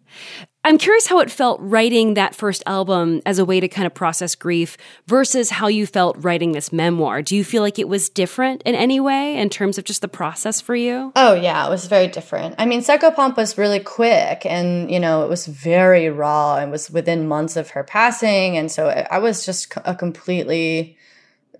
I'm 0.65 0.79
curious 0.79 1.09
how 1.09 1.19
it 1.19 1.29
felt 1.29 1.59
writing 1.61 2.15
that 2.15 2.37
first 2.37 2.63
album 2.67 3.21
as 3.27 3.41
a 3.41 3.45
way 3.45 3.59
to 3.59 3.67
kind 3.67 3.85
of 3.85 3.95
process 3.95 4.37
grief 4.37 4.77
versus 5.09 5.51
how 5.51 5.67
you 5.67 5.87
felt 5.87 6.17
writing 6.21 6.53
this 6.53 6.73
memoir. 6.73 7.21
Do 7.21 7.35
you 7.35 7.43
feel 7.43 7.63
like 7.63 7.81
it 7.81 7.89
was 7.89 8.09
different 8.09 8.63
in 8.63 8.77
any 8.77 9.01
way 9.01 9.37
in 9.37 9.51
terms 9.51 9.77
of 9.77 9.85
just 9.85 10.03
the 10.03 10.09
process 10.09 10.61
for 10.61 10.77
you? 10.77 11.13
Oh, 11.17 11.35
yeah, 11.35 11.67
it 11.67 11.71
was 11.71 11.87
very 11.87 12.07
different. 12.07 12.55
I 12.59 12.67
mean, 12.67 12.81
Psychopomp 12.81 13.37
was 13.37 13.59
really 13.59 13.81
quick 13.81 14.47
and, 14.47 14.89
you 14.89 15.01
know, 15.01 15.25
it 15.25 15.29
was 15.29 15.47
very 15.47 16.09
raw. 16.11 16.59
It 16.59 16.69
was 16.69 16.89
within 16.89 17.27
months 17.27 17.57
of 17.57 17.71
her 17.71 17.83
passing. 17.83 18.57
And 18.57 18.71
so 18.71 18.89
I 18.89 19.19
was 19.19 19.45
just 19.45 19.75
a 19.85 19.97
completely 19.97 20.97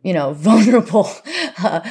you 0.03 0.13
know, 0.13 0.33
vulnerable, 0.35 1.09
uh, 1.63 1.89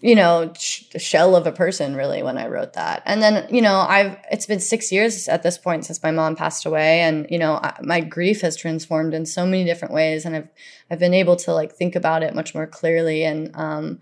you 0.00 0.14
know, 0.14 0.52
sh- 0.58 0.84
shell 0.96 1.36
of 1.36 1.46
a 1.46 1.52
person 1.52 1.94
really 1.94 2.22
when 2.22 2.38
I 2.38 2.48
wrote 2.48 2.74
that. 2.74 3.02
And 3.06 3.22
then, 3.22 3.52
you 3.54 3.62
know, 3.62 3.78
I've, 3.78 4.16
it's 4.30 4.46
been 4.46 4.60
six 4.60 4.90
years 4.90 5.28
at 5.28 5.42
this 5.42 5.58
point 5.58 5.84
since 5.84 6.02
my 6.02 6.10
mom 6.10 6.36
passed 6.36 6.66
away. 6.66 7.00
And, 7.00 7.26
you 7.30 7.38
know, 7.38 7.54
I, 7.54 7.74
my 7.82 8.00
grief 8.00 8.40
has 8.40 8.56
transformed 8.56 9.14
in 9.14 9.26
so 9.26 9.44
many 9.44 9.64
different 9.64 9.94
ways. 9.94 10.24
And 10.24 10.36
I've, 10.36 10.48
I've 10.90 10.98
been 10.98 11.14
able 11.14 11.36
to 11.36 11.52
like 11.52 11.72
think 11.72 11.94
about 11.94 12.22
it 12.22 12.34
much 12.34 12.54
more 12.54 12.66
clearly. 12.66 13.24
And, 13.24 13.54
um, 13.54 14.00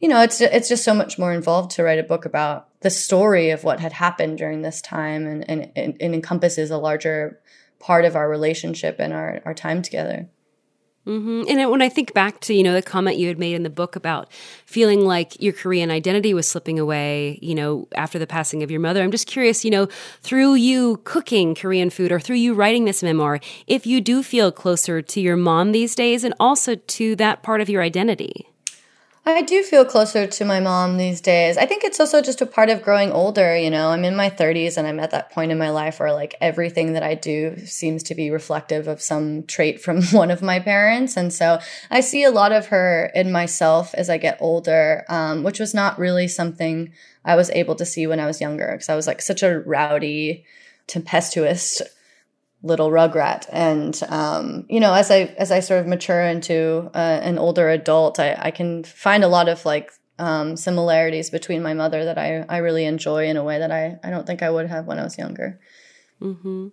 you 0.00 0.08
know, 0.08 0.22
it's, 0.22 0.40
it's 0.40 0.68
just 0.68 0.84
so 0.84 0.94
much 0.94 1.18
more 1.18 1.32
involved 1.32 1.72
to 1.72 1.82
write 1.82 1.98
a 1.98 2.04
book 2.04 2.24
about 2.24 2.68
the 2.80 2.90
story 2.90 3.50
of 3.50 3.64
what 3.64 3.80
had 3.80 3.92
happened 3.92 4.38
during 4.38 4.62
this 4.62 4.80
time 4.80 5.26
and, 5.26 5.48
and, 5.50 5.72
and 5.74 5.96
it 5.98 6.14
encompasses 6.14 6.70
a 6.70 6.78
larger 6.78 7.40
part 7.80 8.04
of 8.04 8.14
our 8.14 8.28
relationship 8.28 8.96
and 8.98 9.12
our, 9.12 9.40
our 9.44 9.54
time 9.54 9.82
together. 9.82 10.28
Mm-hmm. 11.08 11.44
And 11.48 11.70
when 11.70 11.80
I 11.80 11.88
think 11.88 12.12
back 12.12 12.38
to, 12.40 12.54
you 12.54 12.62
know, 12.62 12.74
the 12.74 12.82
comment 12.82 13.16
you 13.16 13.28
had 13.28 13.38
made 13.38 13.54
in 13.54 13.62
the 13.62 13.70
book 13.70 13.96
about 13.96 14.30
feeling 14.66 15.06
like 15.06 15.40
your 15.40 15.54
Korean 15.54 15.90
identity 15.90 16.34
was 16.34 16.46
slipping 16.46 16.78
away, 16.78 17.38
you 17.40 17.54
know, 17.54 17.88
after 17.94 18.18
the 18.18 18.26
passing 18.26 18.62
of 18.62 18.70
your 18.70 18.80
mother, 18.80 19.02
I'm 19.02 19.10
just 19.10 19.26
curious, 19.26 19.64
you 19.64 19.70
know, 19.70 19.86
through 20.20 20.56
you 20.56 21.00
cooking 21.04 21.54
Korean 21.54 21.88
food 21.88 22.12
or 22.12 22.20
through 22.20 22.36
you 22.36 22.52
writing 22.52 22.84
this 22.84 23.02
memoir, 23.02 23.40
if 23.66 23.86
you 23.86 24.02
do 24.02 24.22
feel 24.22 24.52
closer 24.52 25.00
to 25.00 25.20
your 25.20 25.36
mom 25.36 25.72
these 25.72 25.94
days 25.94 26.24
and 26.24 26.34
also 26.38 26.74
to 26.74 27.16
that 27.16 27.42
part 27.42 27.62
of 27.62 27.70
your 27.70 27.80
identity. 27.80 28.46
I 29.36 29.42
do 29.42 29.62
feel 29.62 29.84
closer 29.84 30.26
to 30.26 30.44
my 30.44 30.60
mom 30.60 30.96
these 30.96 31.20
days. 31.20 31.56
I 31.56 31.66
think 31.66 31.84
it's 31.84 32.00
also 32.00 32.22
just 32.22 32.40
a 32.40 32.46
part 32.46 32.70
of 32.70 32.82
growing 32.82 33.12
older. 33.12 33.56
You 33.56 33.70
know, 33.70 33.90
I'm 33.90 34.04
in 34.04 34.16
my 34.16 34.30
30s 34.30 34.76
and 34.76 34.86
I'm 34.86 35.00
at 35.00 35.10
that 35.10 35.30
point 35.30 35.52
in 35.52 35.58
my 35.58 35.70
life 35.70 36.00
where 36.00 36.12
like 36.12 36.34
everything 36.40 36.92
that 36.94 37.02
I 37.02 37.14
do 37.14 37.56
seems 37.66 38.02
to 38.04 38.14
be 38.14 38.30
reflective 38.30 38.88
of 38.88 39.02
some 39.02 39.42
trait 39.44 39.80
from 39.80 40.02
one 40.12 40.30
of 40.30 40.40
my 40.40 40.60
parents. 40.60 41.16
And 41.16 41.32
so 41.32 41.58
I 41.90 42.00
see 42.00 42.24
a 42.24 42.30
lot 42.30 42.52
of 42.52 42.68
her 42.68 43.10
in 43.14 43.32
myself 43.32 43.94
as 43.94 44.08
I 44.08 44.18
get 44.18 44.38
older, 44.40 45.04
um, 45.08 45.42
which 45.42 45.58
was 45.60 45.74
not 45.74 45.98
really 45.98 46.28
something 46.28 46.92
I 47.24 47.36
was 47.36 47.50
able 47.50 47.74
to 47.76 47.86
see 47.86 48.06
when 48.06 48.20
I 48.20 48.26
was 48.26 48.40
younger 48.40 48.72
because 48.72 48.88
I 48.88 48.96
was 48.96 49.06
like 49.06 49.20
such 49.20 49.42
a 49.42 49.60
rowdy, 49.60 50.44
tempestuous 50.86 51.82
little 52.62 52.90
rugrat 52.90 53.48
and 53.52 54.02
um, 54.08 54.66
you 54.68 54.80
know 54.80 54.92
as 54.92 55.10
i 55.10 55.32
as 55.38 55.52
i 55.52 55.60
sort 55.60 55.80
of 55.80 55.86
mature 55.86 56.22
into 56.22 56.90
uh, 56.94 57.20
an 57.22 57.38
older 57.38 57.68
adult 57.70 58.18
I, 58.18 58.36
I 58.36 58.50
can 58.50 58.82
find 58.82 59.22
a 59.22 59.28
lot 59.28 59.48
of 59.48 59.64
like 59.64 59.92
um, 60.18 60.56
similarities 60.56 61.30
between 61.30 61.62
my 61.62 61.74
mother 61.74 62.04
that 62.04 62.18
I, 62.18 62.44
I 62.48 62.58
really 62.58 62.84
enjoy 62.84 63.28
in 63.28 63.36
a 63.36 63.44
way 63.44 63.58
that 63.60 63.70
I, 63.70 63.98
I 64.02 64.10
don't 64.10 64.26
think 64.26 64.42
I 64.42 64.50
would 64.50 64.66
have 64.66 64.86
when 64.86 64.98
I 64.98 65.04
was 65.04 65.16
younger. 65.16 65.60
Mm-hmm. 66.20 66.68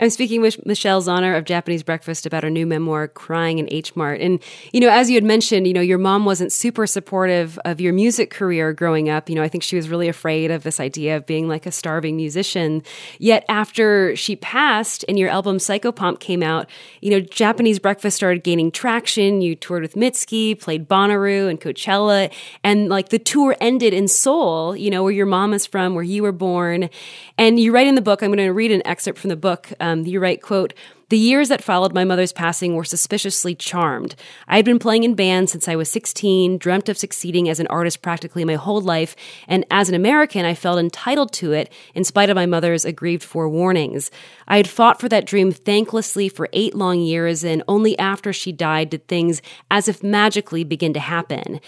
I'm 0.00 0.10
speaking 0.10 0.40
with 0.40 0.64
Michelle 0.66 1.02
Zauner 1.02 1.36
of 1.36 1.44
Japanese 1.44 1.82
Breakfast 1.82 2.26
about 2.26 2.42
her 2.42 2.50
new 2.50 2.66
memoir, 2.66 3.08
Crying 3.08 3.58
in 3.58 3.68
H 3.72 3.94
Mart. 3.96 4.20
And, 4.20 4.40
you 4.72 4.80
know, 4.80 4.88
as 4.88 5.10
you 5.10 5.16
had 5.16 5.24
mentioned, 5.24 5.66
you 5.66 5.72
know, 5.72 5.80
your 5.80 5.98
mom 5.98 6.24
wasn't 6.24 6.52
super 6.52 6.86
supportive 6.86 7.58
of 7.64 7.80
your 7.80 7.92
music 7.92 8.30
career 8.30 8.72
growing 8.72 9.08
up. 9.08 9.28
You 9.28 9.34
know, 9.36 9.42
I 9.42 9.48
think 9.48 9.62
she 9.62 9.76
was 9.76 9.88
really 9.88 10.08
afraid 10.08 10.50
of 10.50 10.62
this 10.62 10.80
idea 10.80 11.16
of 11.16 11.26
being 11.26 11.48
like 11.48 11.66
a 11.66 11.72
starving 11.72 12.16
musician. 12.16 12.82
Yet 13.18 13.44
after 13.48 14.16
she 14.16 14.36
passed 14.36 15.04
and 15.08 15.18
your 15.18 15.28
album 15.28 15.58
Psychopomp 15.58 16.20
came 16.20 16.42
out, 16.42 16.68
you 17.00 17.10
know, 17.10 17.20
Japanese 17.20 17.78
Breakfast 17.78 18.16
started 18.16 18.42
gaining 18.42 18.70
traction. 18.70 19.40
You 19.40 19.54
toured 19.54 19.82
with 19.82 19.94
Mitski, 19.94 20.58
played 20.60 20.88
Bonnaroo 20.88 21.48
and 21.48 21.60
Coachella, 21.60 22.32
and 22.62 22.88
like 22.88 23.10
the 23.10 23.18
tour 23.18 23.56
ended 23.60 23.94
in 23.94 24.08
Seoul, 24.08 24.76
you 24.76 24.90
know, 24.90 25.02
where 25.02 25.12
your 25.12 25.26
mom 25.26 25.54
is 25.54 25.66
from, 25.66 25.94
where 25.94 26.04
you 26.04 26.22
were 26.22 26.32
born. 26.32 26.90
And 27.38 27.58
you 27.58 27.72
write 27.72 27.86
in 27.86 27.94
the 27.94 28.02
book, 28.02 28.22
I'm 28.22 28.30
going 28.30 28.38
to 28.38 28.52
read 28.52 28.72
an 28.72 28.82
excerpt 28.86 29.18
from 29.18 29.30
the 29.30 29.36
book 29.36 29.53
book, 29.54 29.72
um, 29.80 30.04
you 30.04 30.20
write, 30.20 30.42
quote, 30.42 30.74
the 31.10 31.18
years 31.18 31.48
that 31.50 31.62
followed 31.62 31.94
my 31.94 32.02
mother's 32.02 32.32
passing 32.32 32.74
were 32.74 32.82
suspiciously 32.82 33.54
charmed. 33.54 34.16
I 34.48 34.56
had 34.56 34.64
been 34.64 34.80
playing 34.80 35.04
in 35.04 35.14
bands 35.14 35.52
since 35.52 35.68
I 35.68 35.76
was 35.76 35.90
16, 35.90 36.58
dreamt 36.58 36.88
of 36.88 36.98
succeeding 36.98 37.48
as 37.48 37.60
an 37.60 37.68
artist 37.68 38.02
practically 38.02 38.44
my 38.44 38.54
whole 38.54 38.80
life, 38.80 39.14
and 39.46 39.64
as 39.70 39.88
an 39.88 39.94
American, 39.94 40.44
I 40.44 40.54
felt 40.54 40.80
entitled 40.80 41.32
to 41.34 41.52
it 41.52 41.70
in 41.94 42.04
spite 42.04 42.30
of 42.30 42.34
my 42.34 42.46
mother's 42.46 42.84
aggrieved 42.84 43.22
forewarnings. 43.22 44.10
I 44.48 44.56
had 44.56 44.68
fought 44.68 44.98
for 44.98 45.08
that 45.10 45.26
dream 45.26 45.52
thanklessly 45.52 46.32
for 46.32 46.48
eight 46.52 46.74
long 46.74 46.98
years, 46.98 47.44
and 47.44 47.62
only 47.68 47.96
after 47.98 48.32
she 48.32 48.50
died 48.50 48.90
did 48.90 49.06
things 49.06 49.40
as 49.70 49.86
if 49.86 50.02
magically 50.02 50.64
begin 50.64 50.94
to 50.94 51.00
happen. 51.00 51.60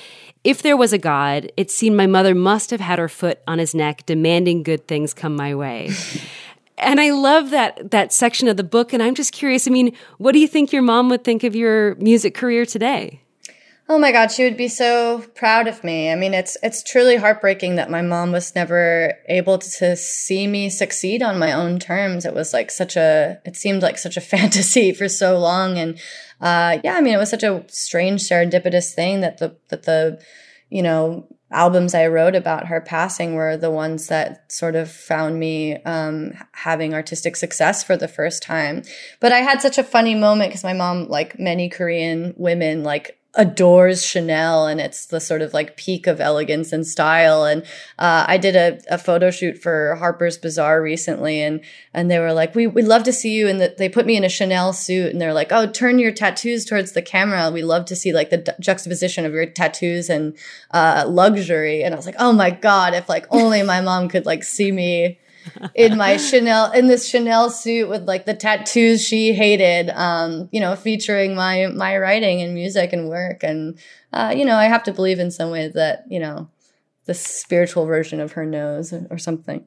If 0.43 0.63
there 0.63 0.77
was 0.77 0.93
a 0.93 0.99
God, 0.99 1.53
it 1.57 1.71
seemed 1.71 1.97
my 1.97 2.07
mother 2.07 2.35
must 2.35 2.71
have 2.71 2.81
had 2.81 2.99
her 2.99 3.09
foot 3.09 3.41
on 3.47 3.59
his 3.59 3.75
neck, 3.75 4.07
demanding 4.07 4.63
good 4.63 4.89
things 4.89 5.15
come 5.15 5.37
my 5.37 5.55
way. 5.55 5.91
and 6.79 7.01
I 7.01 7.11
love 7.11 7.51
that 7.51 7.91
that 7.91 8.13
section 8.13 8.49
of 8.49 8.57
the 8.57 8.65
book. 8.65 8.93
And 8.93 9.03
I'm 9.03 9.15
just 9.15 9.33
curious. 9.33 9.67
I 9.67 9.71
mean, 9.71 9.95
what 10.19 10.33
do 10.33 10.39
you 10.39 10.49
think 10.49 10.73
your 10.73 10.83
mom 10.83 11.09
would 11.11 11.25
think 11.25 11.45
of 11.45 11.57
your 11.57 11.95
music 11.97 12.35
career 12.35 12.67
today? 12.67 13.21
Oh 13.89 13.99
my 13.99 14.11
God, 14.11 14.33
she 14.33 14.43
would 14.43 14.57
be 14.57 14.67
so 14.67 15.25
proud 15.37 15.69
of 15.69 15.85
me. 15.85 16.11
I 16.11 16.17
mean, 16.17 16.35
it's 16.35 16.57
it's 16.61 16.83
truly 16.83 17.17
heartbreaking 17.17 17.77
that 17.77 17.89
my 17.89 18.03
mom 18.03 18.33
was 18.33 18.55
never 18.57 19.15
able 19.29 19.59
to 19.59 19.97
see 19.97 20.49
me 20.49 20.69
succeed 20.71 21.23
on 21.23 21.39
my 21.39 21.53
own 21.53 21.79
terms. 21.79 22.25
It 22.25 22.35
was 22.35 22.53
like 22.53 22.73
such 22.73 22.97
a 22.97 23.39
it 23.45 23.55
seemed 23.55 23.83
like 23.83 23.97
such 23.97 24.17
a 24.17 24.21
fantasy 24.33 24.93
for 24.93 25.09
so 25.09 25.39
long, 25.39 25.79
and 25.79 25.99
uh, 26.41 26.79
yeah, 26.83 26.95
I 26.95 27.01
mean, 27.01 27.15
it 27.15 27.19
was 27.19 27.31
such 27.31 27.45
a 27.45 27.65
strange 27.69 28.23
serendipitous 28.23 28.93
thing 28.93 29.21
that 29.21 29.39
the 29.39 29.57
that 29.69 29.85
the 29.85 30.21
you 30.69 30.83
know 30.83 31.29
albums 31.51 31.95
I 31.95 32.09
wrote 32.09 32.35
about 32.35 32.67
her 32.67 32.81
passing 32.81 33.35
were 33.35 33.57
the 33.57 33.71
ones 33.71 34.09
that 34.09 34.51
sort 34.51 34.75
of 34.75 34.91
found 34.91 35.39
me 35.39 35.77
um, 35.85 36.33
having 36.53 36.93
artistic 36.93 37.37
success 37.37 37.85
for 37.85 37.97
the 37.97 38.09
first 38.09 38.43
time. 38.43 38.83
But 39.21 39.33
I 39.33 39.39
had 39.39 39.63
such 39.63 39.79
a 39.79 39.85
funny 39.85 40.15
moment 40.15 40.51
because 40.51 40.65
my 40.65 40.73
mom, 40.73 41.09
like 41.09 41.39
many 41.39 41.69
Korean 41.69 42.35
women, 42.37 42.83
like 42.83 43.19
adores 43.37 44.05
Chanel 44.05 44.67
and 44.67 44.81
it's 44.81 45.07
the 45.07 45.21
sort 45.21 45.43
of 45.43 45.53
like 45.53 45.77
peak 45.77 46.07
of 46.07 46.21
elegance 46.21 46.73
and 46.73 46.87
style. 46.87 47.45
And 47.45 47.63
uh, 47.99 48.25
I 48.27 48.39
did 48.39 48.57
a, 48.57 48.81
a 48.93 48.99
photo 48.99 49.31
shoot 49.31 49.59
for 49.59 49.95
Harper's 49.97 50.39
Bazaar 50.39 50.83
recently 50.83 51.43
and 51.43 51.61
and 51.93 52.11
they 52.11 52.19
were 52.19 52.33
like, 52.33 52.55
we, 52.55 52.67
we'd 52.67 52.87
love 52.87 53.05
to 53.05 53.13
see 53.13 53.35
you. 53.35 53.49
And 53.49 53.61
the, 53.61 53.75
they 53.77 53.89
put 53.89 54.07
me 54.07 54.17
in 54.17 54.25
a 54.25 54.29
Chanel 54.29 54.73
suit 54.73 55.13
and 55.13 55.21
they're 55.21 55.35
like, 55.35 55.53
oh, 55.53 55.67
turn 55.67 55.99
your 55.99 56.13
tattoos 56.13 56.65
towards 56.65 56.93
the 56.93 57.03
camera. 57.03 57.51
We 57.51 57.63
love 57.63 57.85
to 57.87 57.97
see 57.97 58.13
like 58.13 58.31
the 58.31 58.55
juxtaposition 58.61 59.25
of 59.25 59.33
your 59.33 59.47
tattoos 59.47 60.11
and 60.11 60.37
uh, 60.73 61.05
luxury. 61.07 61.83
And 61.85 61.95
I 61.95 61.97
was 61.97 62.07
like, 62.07 62.17
oh 62.19 62.33
my 62.33 62.51
God, 62.51 62.95
if 62.95 63.09
like 63.09 63.27
only 63.31 63.63
my 63.63 63.81
mom 63.81 64.09
could 64.09 64.27
like 64.27 64.45
see 64.45 64.73
me 64.73 65.19
in 65.75 65.97
my 65.97 66.17
Chanel 66.17 66.73
in 66.73 66.87
this 66.87 67.09
Chanel 67.09 67.51
suit 67.51 67.89
with 67.89 68.07
like 68.07 68.25
the 68.27 68.35
tattoos 68.35 69.07
she 69.07 69.33
hated, 69.33 69.91
um, 69.91 70.49
you 70.53 70.61
know, 70.61 70.77
featuring 70.77 71.35
my 71.35 71.67
my 71.67 71.97
writing 71.99 72.43
and 72.43 72.55
music 72.55 72.93
and 72.93 73.09
work. 73.09 73.43
And 73.43 73.79
uh, 74.13 74.33
you 74.37 74.45
know, 74.45 74.57
I 74.57 74.65
have 74.65 74.83
to 74.85 74.93
believe 74.93 75.19
in 75.19 75.31
some 75.31 75.51
way 75.51 75.69
that 75.69 76.05
you 76.09 76.19
know 76.19 76.49
the 77.05 77.15
spiritual 77.15 77.87
version 77.87 78.21
of 78.21 78.33
her 78.33 78.45
knows 78.45 78.93
or 79.11 79.19
something. 79.19 79.65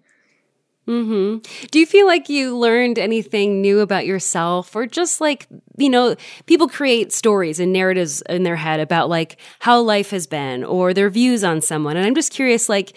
hmm 0.86 1.38
Do 1.70 1.80
you 1.80 1.86
feel 1.86 2.08
like 2.08 2.30
you 2.30 2.58
learned 2.58 2.98
anything 2.98 3.62
new 3.62 3.80
about 3.80 4.06
yourself, 4.08 4.76
or 4.76 4.88
just 4.88 5.22
like 5.22 5.48
you 5.78 5.90
know, 5.90 6.16
people 6.48 6.68
create 6.68 7.14
stories 7.14 7.60
and 7.60 7.72
narratives 7.72 8.22
in 8.24 8.44
their 8.44 8.56
head 8.58 8.80
about 8.80 9.08
like 9.10 9.38
how 9.60 9.80
life 9.80 10.10
has 10.10 10.28
been 10.28 10.64
or 10.64 10.94
their 10.94 11.10
views 11.10 11.44
on 11.44 11.62
someone, 11.62 11.96
and 11.96 12.06
I'm 12.06 12.16
just 12.16 12.34
curious, 12.34 12.68
like 12.70 12.94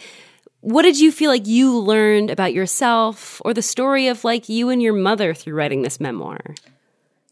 what 0.62 0.82
did 0.82 0.98
you 0.98 1.10
feel 1.10 1.30
like 1.30 1.46
you 1.46 1.76
learned 1.76 2.30
about 2.30 2.54
yourself 2.54 3.42
or 3.44 3.52
the 3.52 3.62
story 3.62 4.06
of 4.06 4.24
like 4.24 4.48
you 4.48 4.70
and 4.70 4.80
your 4.80 4.92
mother 4.92 5.34
through 5.34 5.54
writing 5.54 5.82
this 5.82 6.00
memoir? 6.00 6.54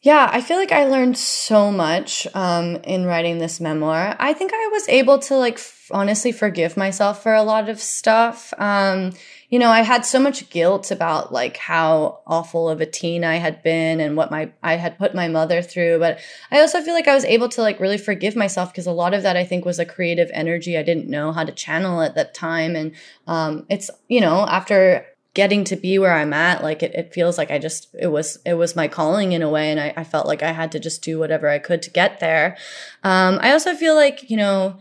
Yeah, 0.03 0.29
I 0.33 0.40
feel 0.40 0.57
like 0.57 0.73
I 0.73 0.87
learned 0.87 1.16
so 1.16 1.71
much 1.71 2.27
um, 2.35 2.77
in 2.85 3.05
writing 3.05 3.38
this 3.38 3.61
memoir. 3.61 4.16
I 4.19 4.33
think 4.33 4.53
I 4.53 4.69
was 4.73 4.88
able 4.88 5.19
to 5.21 5.37
like 5.37 5.55
f- 5.55 5.90
honestly 5.93 6.33
forgive 6.33 6.77
myself 6.77 7.23
for 7.23 7.35
a 7.35 7.43
lot 7.43 7.69
of 7.69 7.79
stuff. 7.79 8.53
Um, 8.59 9.12
you 9.50 9.58
know, 9.58 9.68
I 9.68 9.82
had 9.82 10.06
so 10.06 10.18
much 10.18 10.48
guilt 10.48 10.90
about 10.90 11.32
like 11.32 11.56
how 11.56 12.20
awful 12.26 12.68
of 12.68 12.80
a 12.80 12.86
teen 12.86 13.24
I 13.24 13.36
had 13.36 13.62
been 13.62 14.00
and 14.00 14.16
what 14.16 14.30
my 14.30 14.52
I 14.62 14.76
had 14.76 14.96
put 14.96 15.14
my 15.14 15.28
mother 15.28 15.60
through, 15.60 15.98
but 15.98 16.18
I 16.50 16.60
also 16.60 16.80
feel 16.80 16.94
like 16.94 17.08
I 17.08 17.14
was 17.14 17.24
able 17.24 17.48
to 17.50 17.60
like 17.60 17.80
really 17.80 17.98
forgive 17.98 18.36
myself 18.36 18.72
because 18.72 18.86
a 18.86 18.92
lot 18.92 19.12
of 19.12 19.22
that 19.24 19.36
I 19.36 19.44
think 19.44 19.64
was 19.64 19.78
a 19.78 19.84
creative 19.84 20.30
energy 20.32 20.78
I 20.78 20.82
didn't 20.82 21.08
know 21.08 21.32
how 21.32 21.44
to 21.44 21.52
channel 21.52 22.00
at 22.00 22.14
that 22.14 22.32
time 22.32 22.76
and 22.76 22.92
um, 23.26 23.66
it's 23.68 23.90
you 24.08 24.20
know 24.20 24.46
after 24.46 25.04
getting 25.34 25.62
to 25.64 25.76
be 25.76 25.98
where 25.98 26.12
I'm 26.12 26.32
at, 26.32 26.62
like 26.62 26.82
it, 26.82 26.94
it 26.94 27.14
feels 27.14 27.38
like 27.38 27.50
I 27.50 27.58
just 27.58 27.94
it 27.98 28.08
was 28.08 28.38
it 28.44 28.54
was 28.54 28.74
my 28.74 28.88
calling 28.88 29.32
in 29.32 29.42
a 29.42 29.48
way, 29.48 29.70
and 29.70 29.78
I, 29.78 29.92
I 29.96 30.04
felt 30.04 30.26
like 30.26 30.42
I 30.42 30.52
had 30.52 30.72
to 30.72 30.80
just 30.80 31.02
do 31.02 31.18
whatever 31.18 31.48
I 31.48 31.58
could 31.58 31.82
to 31.82 31.90
get 31.90 32.20
there. 32.20 32.56
Um, 33.04 33.38
I 33.40 33.52
also 33.52 33.74
feel 33.74 33.94
like 33.94 34.30
you 34.30 34.36
know, 34.36 34.78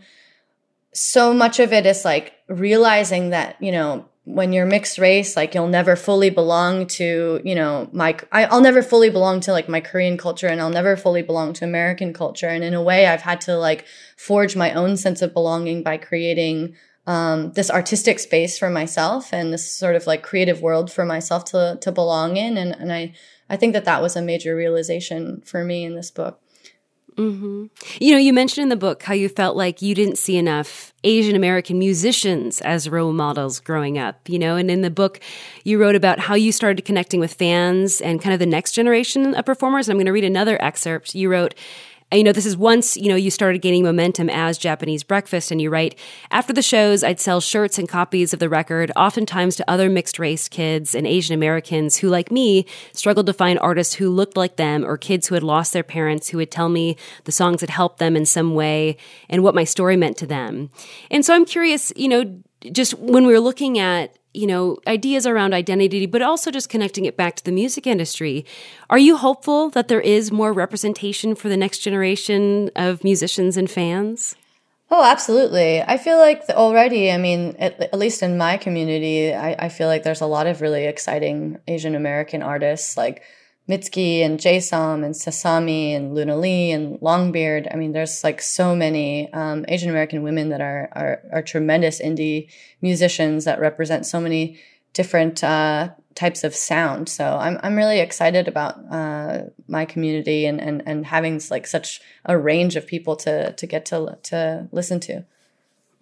so 0.92 1.32
much 1.32 1.60
of 1.60 1.72
it 1.72 1.86
is 1.86 2.04
like 2.04 2.34
realizing 2.48 3.30
that 3.30 3.56
you 3.60 3.72
know 3.72 4.08
when 4.24 4.52
you're 4.52 4.66
mixed 4.66 4.98
race, 4.98 5.36
like 5.36 5.54
you'll 5.54 5.66
never 5.66 5.96
fully 5.96 6.30
belong 6.30 6.86
to, 6.86 7.40
you 7.44 7.54
know, 7.54 7.88
my, 7.92 8.16
I, 8.30 8.46
will 8.46 8.60
never 8.60 8.82
fully 8.82 9.10
belong 9.10 9.40
to 9.40 9.52
like 9.52 9.68
my 9.68 9.80
Korean 9.80 10.18
culture 10.18 10.46
and 10.46 10.60
I'll 10.60 10.70
never 10.70 10.96
fully 10.96 11.22
belong 11.22 11.52
to 11.54 11.64
American 11.64 12.12
culture. 12.12 12.48
And 12.48 12.62
in 12.62 12.74
a 12.74 12.82
way, 12.82 13.06
I've 13.06 13.22
had 13.22 13.40
to 13.42 13.56
like 13.56 13.86
forge 14.16 14.56
my 14.56 14.72
own 14.72 14.96
sense 14.96 15.22
of 15.22 15.32
belonging 15.32 15.82
by 15.82 15.96
creating 15.96 16.76
um, 17.06 17.52
this 17.52 17.70
artistic 17.70 18.18
space 18.18 18.58
for 18.58 18.70
myself 18.70 19.32
and 19.32 19.52
this 19.52 19.70
sort 19.70 19.96
of 19.96 20.06
like 20.06 20.22
creative 20.22 20.60
world 20.60 20.92
for 20.92 21.04
myself 21.04 21.44
to 21.46 21.78
to 21.80 21.90
belong 21.90 22.36
in 22.36 22.56
and 22.56 22.76
and 22.78 22.92
I 22.92 23.14
I 23.48 23.56
think 23.56 23.72
that 23.72 23.86
that 23.86 24.02
was 24.02 24.14
a 24.14 24.22
major 24.22 24.54
realization 24.54 25.42
for 25.44 25.64
me 25.64 25.84
in 25.84 25.96
this 25.96 26.10
book. 26.10 26.40
Mm-hmm. 27.20 27.66
You 27.98 28.12
know, 28.12 28.18
you 28.18 28.32
mentioned 28.32 28.62
in 28.62 28.68
the 28.70 28.76
book 28.76 29.02
how 29.02 29.12
you 29.12 29.28
felt 29.28 29.54
like 29.54 29.82
you 29.82 29.94
didn't 29.94 30.16
see 30.16 30.38
enough 30.38 30.94
Asian 31.04 31.36
American 31.36 31.78
musicians 31.78 32.62
as 32.62 32.88
role 32.88 33.12
models 33.12 33.60
growing 33.60 33.98
up, 33.98 34.26
you 34.26 34.38
know, 34.38 34.56
and 34.56 34.70
in 34.70 34.80
the 34.80 34.90
book, 34.90 35.20
you 35.62 35.78
wrote 35.78 35.94
about 35.94 36.18
how 36.18 36.34
you 36.34 36.50
started 36.50 36.82
connecting 36.84 37.20
with 37.20 37.34
fans 37.34 38.00
and 38.00 38.22
kind 38.22 38.32
of 38.32 38.38
the 38.38 38.46
next 38.46 38.72
generation 38.72 39.34
of 39.34 39.44
performers. 39.44 39.88
I'm 39.88 39.96
going 39.96 40.06
to 40.06 40.12
read 40.12 40.24
another 40.24 40.60
excerpt. 40.62 41.14
You 41.14 41.30
wrote, 41.30 41.54
you 42.12 42.24
know, 42.24 42.32
this 42.32 42.46
is 42.46 42.56
once, 42.56 42.96
you 42.96 43.08
know, 43.08 43.14
you 43.14 43.30
started 43.30 43.62
gaining 43.62 43.84
momentum 43.84 44.28
as 44.28 44.58
Japanese 44.58 45.02
Breakfast, 45.02 45.50
and 45.50 45.60
you 45.60 45.70
write, 45.70 45.98
after 46.30 46.52
the 46.52 46.62
shows, 46.62 47.04
I'd 47.04 47.20
sell 47.20 47.40
shirts 47.40 47.78
and 47.78 47.88
copies 47.88 48.32
of 48.32 48.40
the 48.40 48.48
record, 48.48 48.90
oftentimes 48.96 49.56
to 49.56 49.70
other 49.70 49.88
mixed 49.88 50.18
race 50.18 50.48
kids 50.48 50.94
and 50.94 51.06
Asian 51.06 51.34
Americans 51.34 51.98
who, 51.98 52.08
like 52.08 52.32
me, 52.32 52.66
struggled 52.92 53.26
to 53.26 53.32
find 53.32 53.58
artists 53.60 53.94
who 53.94 54.10
looked 54.10 54.36
like 54.36 54.56
them 54.56 54.84
or 54.84 54.96
kids 54.96 55.28
who 55.28 55.34
had 55.34 55.44
lost 55.44 55.72
their 55.72 55.84
parents 55.84 56.28
who 56.28 56.38
would 56.38 56.50
tell 56.50 56.68
me 56.68 56.96
the 57.24 57.32
songs 57.32 57.60
had 57.60 57.70
helped 57.70 57.98
them 57.98 58.16
in 58.16 58.26
some 58.26 58.54
way 58.54 58.96
and 59.28 59.42
what 59.42 59.54
my 59.54 59.64
story 59.64 59.96
meant 59.96 60.16
to 60.16 60.26
them. 60.26 60.70
And 61.10 61.24
so 61.24 61.34
I'm 61.34 61.44
curious, 61.44 61.92
you 61.94 62.08
know, 62.08 62.40
just 62.72 62.94
when 62.94 63.26
we 63.26 63.32
were 63.32 63.40
looking 63.40 63.78
at 63.78 64.16
you 64.32 64.46
know, 64.46 64.78
ideas 64.86 65.26
around 65.26 65.54
identity, 65.54 66.06
but 66.06 66.22
also 66.22 66.50
just 66.50 66.68
connecting 66.68 67.04
it 67.04 67.16
back 67.16 67.36
to 67.36 67.44
the 67.44 67.52
music 67.52 67.86
industry. 67.86 68.44
Are 68.88 68.98
you 68.98 69.16
hopeful 69.16 69.70
that 69.70 69.88
there 69.88 70.00
is 70.00 70.30
more 70.30 70.52
representation 70.52 71.34
for 71.34 71.48
the 71.48 71.56
next 71.56 71.78
generation 71.78 72.70
of 72.76 73.02
musicians 73.02 73.56
and 73.56 73.70
fans? 73.70 74.36
Oh, 74.92 75.04
absolutely. 75.04 75.82
I 75.82 75.98
feel 75.98 76.18
like 76.18 76.42
already, 76.50 77.12
I 77.12 77.16
mean, 77.16 77.54
at, 77.60 77.80
at 77.80 77.98
least 77.98 78.22
in 78.22 78.36
my 78.36 78.56
community, 78.56 79.32
I, 79.32 79.66
I, 79.66 79.68
feel 79.68 79.86
like 79.86 80.02
there's 80.02 80.20
a 80.20 80.26
lot 80.26 80.48
of 80.48 80.60
really 80.60 80.84
exciting 80.84 81.58
Asian 81.68 81.94
American 81.94 82.42
artists 82.42 82.96
like 82.96 83.22
Mitski 83.70 84.24
and 84.24 84.40
Jay 84.40 84.58
Som 84.58 85.04
and 85.04 85.14
Sasami 85.14 85.94
and 85.94 86.12
Luna 86.14 86.36
Li 86.36 86.72
and 86.72 86.98
Longbeard. 87.00 87.72
I 87.72 87.76
mean, 87.76 87.92
there's 87.92 88.24
like 88.24 88.42
so 88.42 88.74
many 88.74 89.32
um, 89.32 89.64
Asian 89.68 89.90
American 89.90 90.24
women 90.24 90.48
that 90.48 90.60
are, 90.60 90.88
are, 90.92 91.22
are 91.32 91.42
tremendous 91.42 92.00
indie 92.00 92.50
musicians 92.82 93.44
that 93.44 93.60
represent 93.60 94.06
so 94.06 94.20
many 94.20 94.58
different 94.92 95.44
uh, 95.44 95.90
types 96.16 96.42
of 96.42 96.54
sound. 96.54 97.08
So 97.08 97.24
I'm 97.24 97.58
I'm 97.62 97.76
really 97.76 98.00
excited 98.00 98.48
about 98.48 98.74
uh, 98.90 99.42
my 99.68 99.84
community 99.84 100.46
and, 100.46 100.60
and 100.60 100.82
and 100.84 101.06
having 101.06 101.40
like 101.50 101.66
such 101.66 102.00
a 102.24 102.36
range 102.36 102.76
of 102.76 102.86
people 102.86 103.14
to 103.16 103.52
to 103.52 103.66
get 103.66 103.86
to 103.86 104.18
to 104.24 104.68
listen 104.72 105.00
to. 105.00 105.24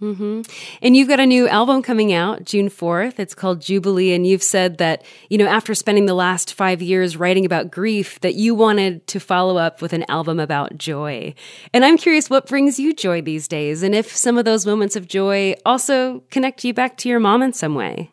Mm-hmm. 0.00 0.42
And 0.80 0.96
you've 0.96 1.08
got 1.08 1.18
a 1.18 1.26
new 1.26 1.48
album 1.48 1.82
coming 1.82 2.12
out 2.12 2.44
June 2.44 2.68
4th. 2.68 3.18
It's 3.18 3.34
called 3.34 3.60
Jubilee. 3.60 4.12
And 4.12 4.26
you've 4.26 4.44
said 4.44 4.78
that, 4.78 5.04
you 5.28 5.38
know, 5.38 5.46
after 5.46 5.74
spending 5.74 6.06
the 6.06 6.14
last 6.14 6.54
five 6.54 6.80
years 6.80 7.16
writing 7.16 7.44
about 7.44 7.70
grief, 7.70 8.20
that 8.20 8.34
you 8.34 8.54
wanted 8.54 9.06
to 9.08 9.18
follow 9.18 9.56
up 9.56 9.82
with 9.82 9.92
an 9.92 10.04
album 10.08 10.38
about 10.38 10.78
joy. 10.78 11.34
And 11.74 11.84
I'm 11.84 11.96
curious 11.96 12.30
what 12.30 12.46
brings 12.46 12.78
you 12.78 12.94
joy 12.94 13.22
these 13.22 13.48
days 13.48 13.82
and 13.82 13.94
if 13.94 14.14
some 14.14 14.38
of 14.38 14.44
those 14.44 14.64
moments 14.64 14.94
of 14.94 15.08
joy 15.08 15.54
also 15.66 16.22
connect 16.30 16.64
you 16.64 16.72
back 16.72 16.96
to 16.98 17.08
your 17.08 17.20
mom 17.20 17.42
in 17.42 17.52
some 17.52 17.74
way. 17.74 18.12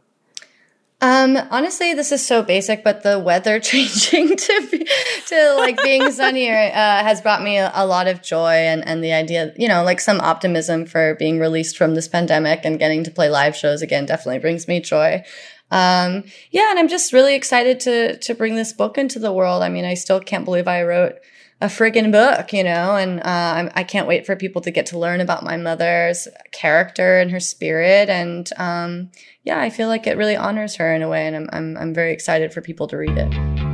Um, 1.01 1.38
honestly, 1.51 1.93
this 1.93 2.12
is 2.13 2.25
so 2.25 2.41
basic, 2.41 2.84
but 2.84 3.03
the 3.03 3.19
weather 3.19 3.60
changing 3.62 4.36
to 4.36 4.67
be, 4.71 4.88
to 5.27 5.55
like 5.55 5.81
being 5.84 6.10
sunnier 6.12 6.71
uh, 6.73 7.03
has 7.03 7.21
brought 7.21 7.43
me 7.43 7.58
a, 7.58 7.71
a, 7.75 7.86
lot 7.86 8.08
of 8.08 8.21
joy 8.21 8.53
and 8.53 8.86
and 8.88 9.03
the 9.03 9.12
idea, 9.12 9.53
you 9.58 9.67
know, 9.67 9.84
like 9.84 9.99
some 9.99 10.21
optimism 10.21 10.86
for 10.86 11.15
being 11.15 11.38
released 11.38 11.77
from 11.77 11.95
this 11.95 12.08
pandemic 12.08 12.62
and 12.63 12.79
getting 12.79 13.03
to 13.03 13.12
play 13.12 13.29
live 13.29 13.55
shows 13.55 13.81
again 13.81 14.05
definitely 14.05 14.39
brings 14.39 14.67
me 14.67 14.79
joy. 14.79 15.21
Um, 15.69 16.23
yeah, 16.51 16.69
and 16.69 16.79
I'm 16.79 16.88
just 16.88 17.12
really 17.12 17.36
excited 17.36 17.79
to 17.81 18.17
to 18.17 18.34
bring 18.34 18.55
this 18.55 18.71
book 18.71 18.97
into 18.97 19.19
the 19.19 19.34
world. 19.34 19.63
I 19.63 19.69
mean, 19.69 19.84
I 19.84 19.95
still 19.95 20.21
can't 20.21 20.45
believe 20.45 20.67
I 20.67 20.84
wrote 20.84 21.15
a 21.65 21.67
friggin' 21.67 22.12
book, 22.12 22.54
you 22.54 22.63
know, 22.63 22.95
and 22.95 23.19
uh, 23.21 23.69
I 23.73 23.84
can't 23.84 24.08
wait 24.08 24.25
for 24.25 24.36
people 24.36 24.62
to 24.62 24.71
get 24.71 24.86
to 24.88 24.99
learn 24.99 25.19
about 25.19 25.43
my 25.43 25.58
mother's 25.58 26.28
character 26.51 27.17
and 27.17 27.32
her 27.32 27.39
spirit. 27.39 28.08
And 28.08 28.47
um, 28.58 29.10
yeah, 29.43 29.60
I 29.60 29.71
feel 29.71 29.88
like 29.88 30.06
it 30.06 30.15
really 30.15 30.36
honors 30.36 30.75
her 30.75 30.93
in 30.93 31.01
a 31.01 31.10
way, 31.10 31.25
and 31.25 31.36
I'm, 31.36 31.49
I'm, 31.51 31.78
I'm 31.78 31.93
very 31.93 32.13
excited 32.13 32.54
for 32.54 32.62
people 32.62 32.88
to 32.89 32.97
read 32.97 33.17
it 33.17 33.64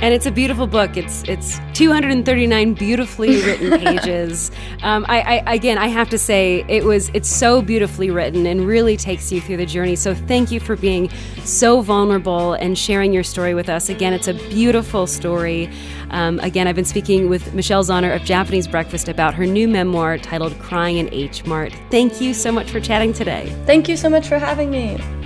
and 0.00 0.14
it's 0.14 0.26
a 0.26 0.30
beautiful 0.30 0.66
book. 0.66 0.96
It's 0.96 1.22
it's 1.24 1.58
239 1.74 2.74
beautifully 2.74 3.42
written 3.44 3.78
pages. 3.78 4.50
Um, 4.82 5.04
I, 5.08 5.42
I, 5.46 5.54
again, 5.54 5.76
I 5.78 5.88
have 5.88 6.08
to 6.10 6.18
say, 6.18 6.64
it 6.68 6.84
was 6.84 7.10
it's 7.14 7.28
so 7.28 7.62
beautifully 7.62 8.10
written 8.10 8.46
and 8.46 8.66
really 8.66 8.96
takes 8.96 9.32
you 9.32 9.40
through 9.40 9.56
the 9.56 9.66
journey. 9.66 9.96
So 9.96 10.14
thank 10.14 10.50
you 10.50 10.60
for 10.60 10.76
being 10.76 11.10
so 11.44 11.80
vulnerable 11.80 12.52
and 12.54 12.78
sharing 12.78 13.12
your 13.12 13.24
story 13.24 13.54
with 13.54 13.68
us. 13.68 13.88
Again, 13.88 14.12
it's 14.12 14.28
a 14.28 14.34
beautiful 14.34 15.06
story. 15.06 15.70
Um, 16.10 16.38
again, 16.40 16.68
I've 16.68 16.76
been 16.76 16.84
speaking 16.84 17.28
with 17.28 17.52
Michelle 17.54 17.82
Zauner 17.82 18.14
of 18.14 18.24
Japanese 18.24 18.68
Breakfast 18.68 19.08
about 19.08 19.34
her 19.34 19.46
new 19.46 19.66
memoir 19.66 20.18
titled 20.18 20.58
"Crying 20.60 20.98
in 20.98 21.12
H 21.12 21.44
Mart." 21.44 21.72
Thank 21.90 22.20
you 22.20 22.34
so 22.34 22.52
much 22.52 22.70
for 22.70 22.80
chatting 22.80 23.12
today. 23.12 23.54
Thank 23.66 23.88
you 23.88 23.96
so 23.96 24.08
much 24.08 24.28
for 24.28 24.38
having 24.38 24.70
me. 24.70 25.17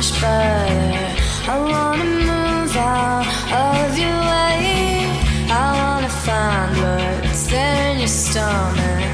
Amish 0.00 0.18
butter. 0.22 1.52
I 1.52 1.58
wanna 1.60 2.04
move 2.04 2.76
out 2.76 3.26
of 3.52 3.98
your 3.98 4.20
way. 4.32 5.04
I 5.50 5.72
wanna 5.78 6.08
find 6.08 6.72
what's 6.80 7.52
in 7.52 7.98
your 7.98 8.08
stomach. 8.08 9.04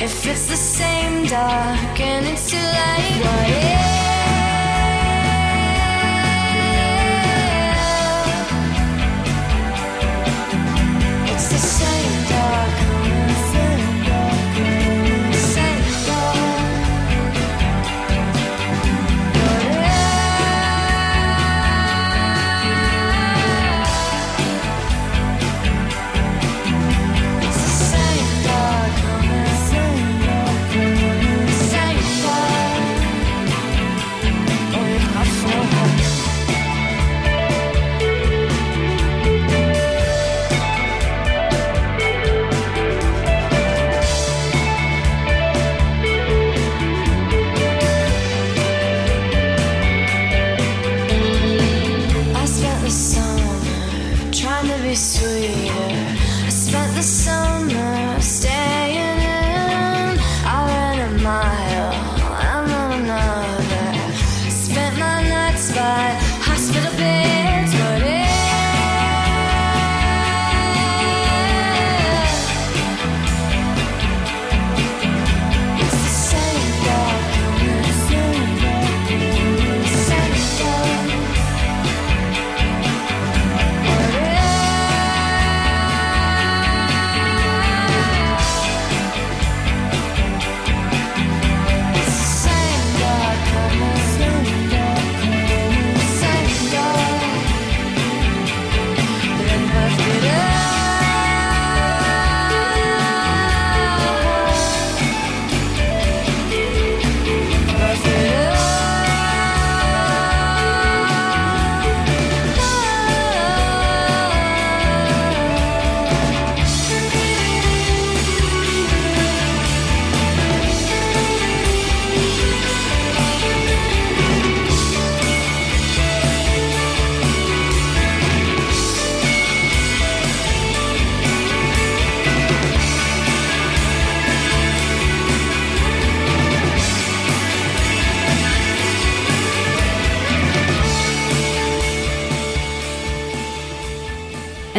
If 0.00 0.24
it's 0.24 0.46
the 0.46 0.56
same 0.56 1.26
dark 1.26 2.00
and 2.00 2.26
it's 2.26 2.48
too 2.48 2.58
late, 2.58 3.24
what 3.24 3.50
if? 3.50 3.95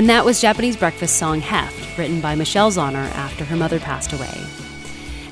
And 0.07 0.15
that 0.15 0.23
was 0.23 0.39
Japanese 0.39 0.77
breakfast 0.77 1.17
song 1.17 1.41
Heft, 1.41 1.97
written 1.97 2.21
by 2.21 2.33
Michelle 2.33 2.71
Zauner 2.71 3.13
after 3.13 3.43
her 3.43 3.57
mother 3.57 3.77
passed 3.77 4.13
away. 4.13 4.41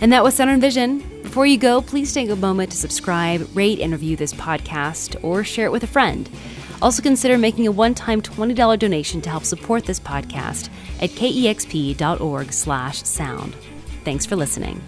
And 0.01 0.11
that 0.11 0.21
was 0.21 0.33
Sound 0.33 0.49
and 0.49 0.59
Vision. 0.59 0.97
Before 1.21 1.45
you 1.45 1.57
go, 1.57 1.79
please 1.79 2.13
take 2.13 2.29
a 2.29 2.35
moment 2.35 2.71
to 2.71 2.77
subscribe, 2.77 3.47
rate, 3.53 3.79
and 3.79 3.93
review 3.93 4.17
this 4.17 4.33
podcast, 4.33 5.15
or 5.23 5.45
share 5.45 5.67
it 5.67 5.71
with 5.71 5.83
a 5.83 5.87
friend. 5.87 6.29
Also 6.81 7.01
consider 7.01 7.37
making 7.37 7.67
a 7.67 7.71
one-time 7.71 8.21
$20 8.21 8.77
donation 8.77 9.21
to 9.21 9.29
help 9.29 9.45
support 9.45 9.85
this 9.85 10.01
podcast 10.01 10.67
at 11.01 11.11
kexp.org/sound. 11.11 13.55
Thanks 14.03 14.25
for 14.25 14.35
listening. 14.35 14.81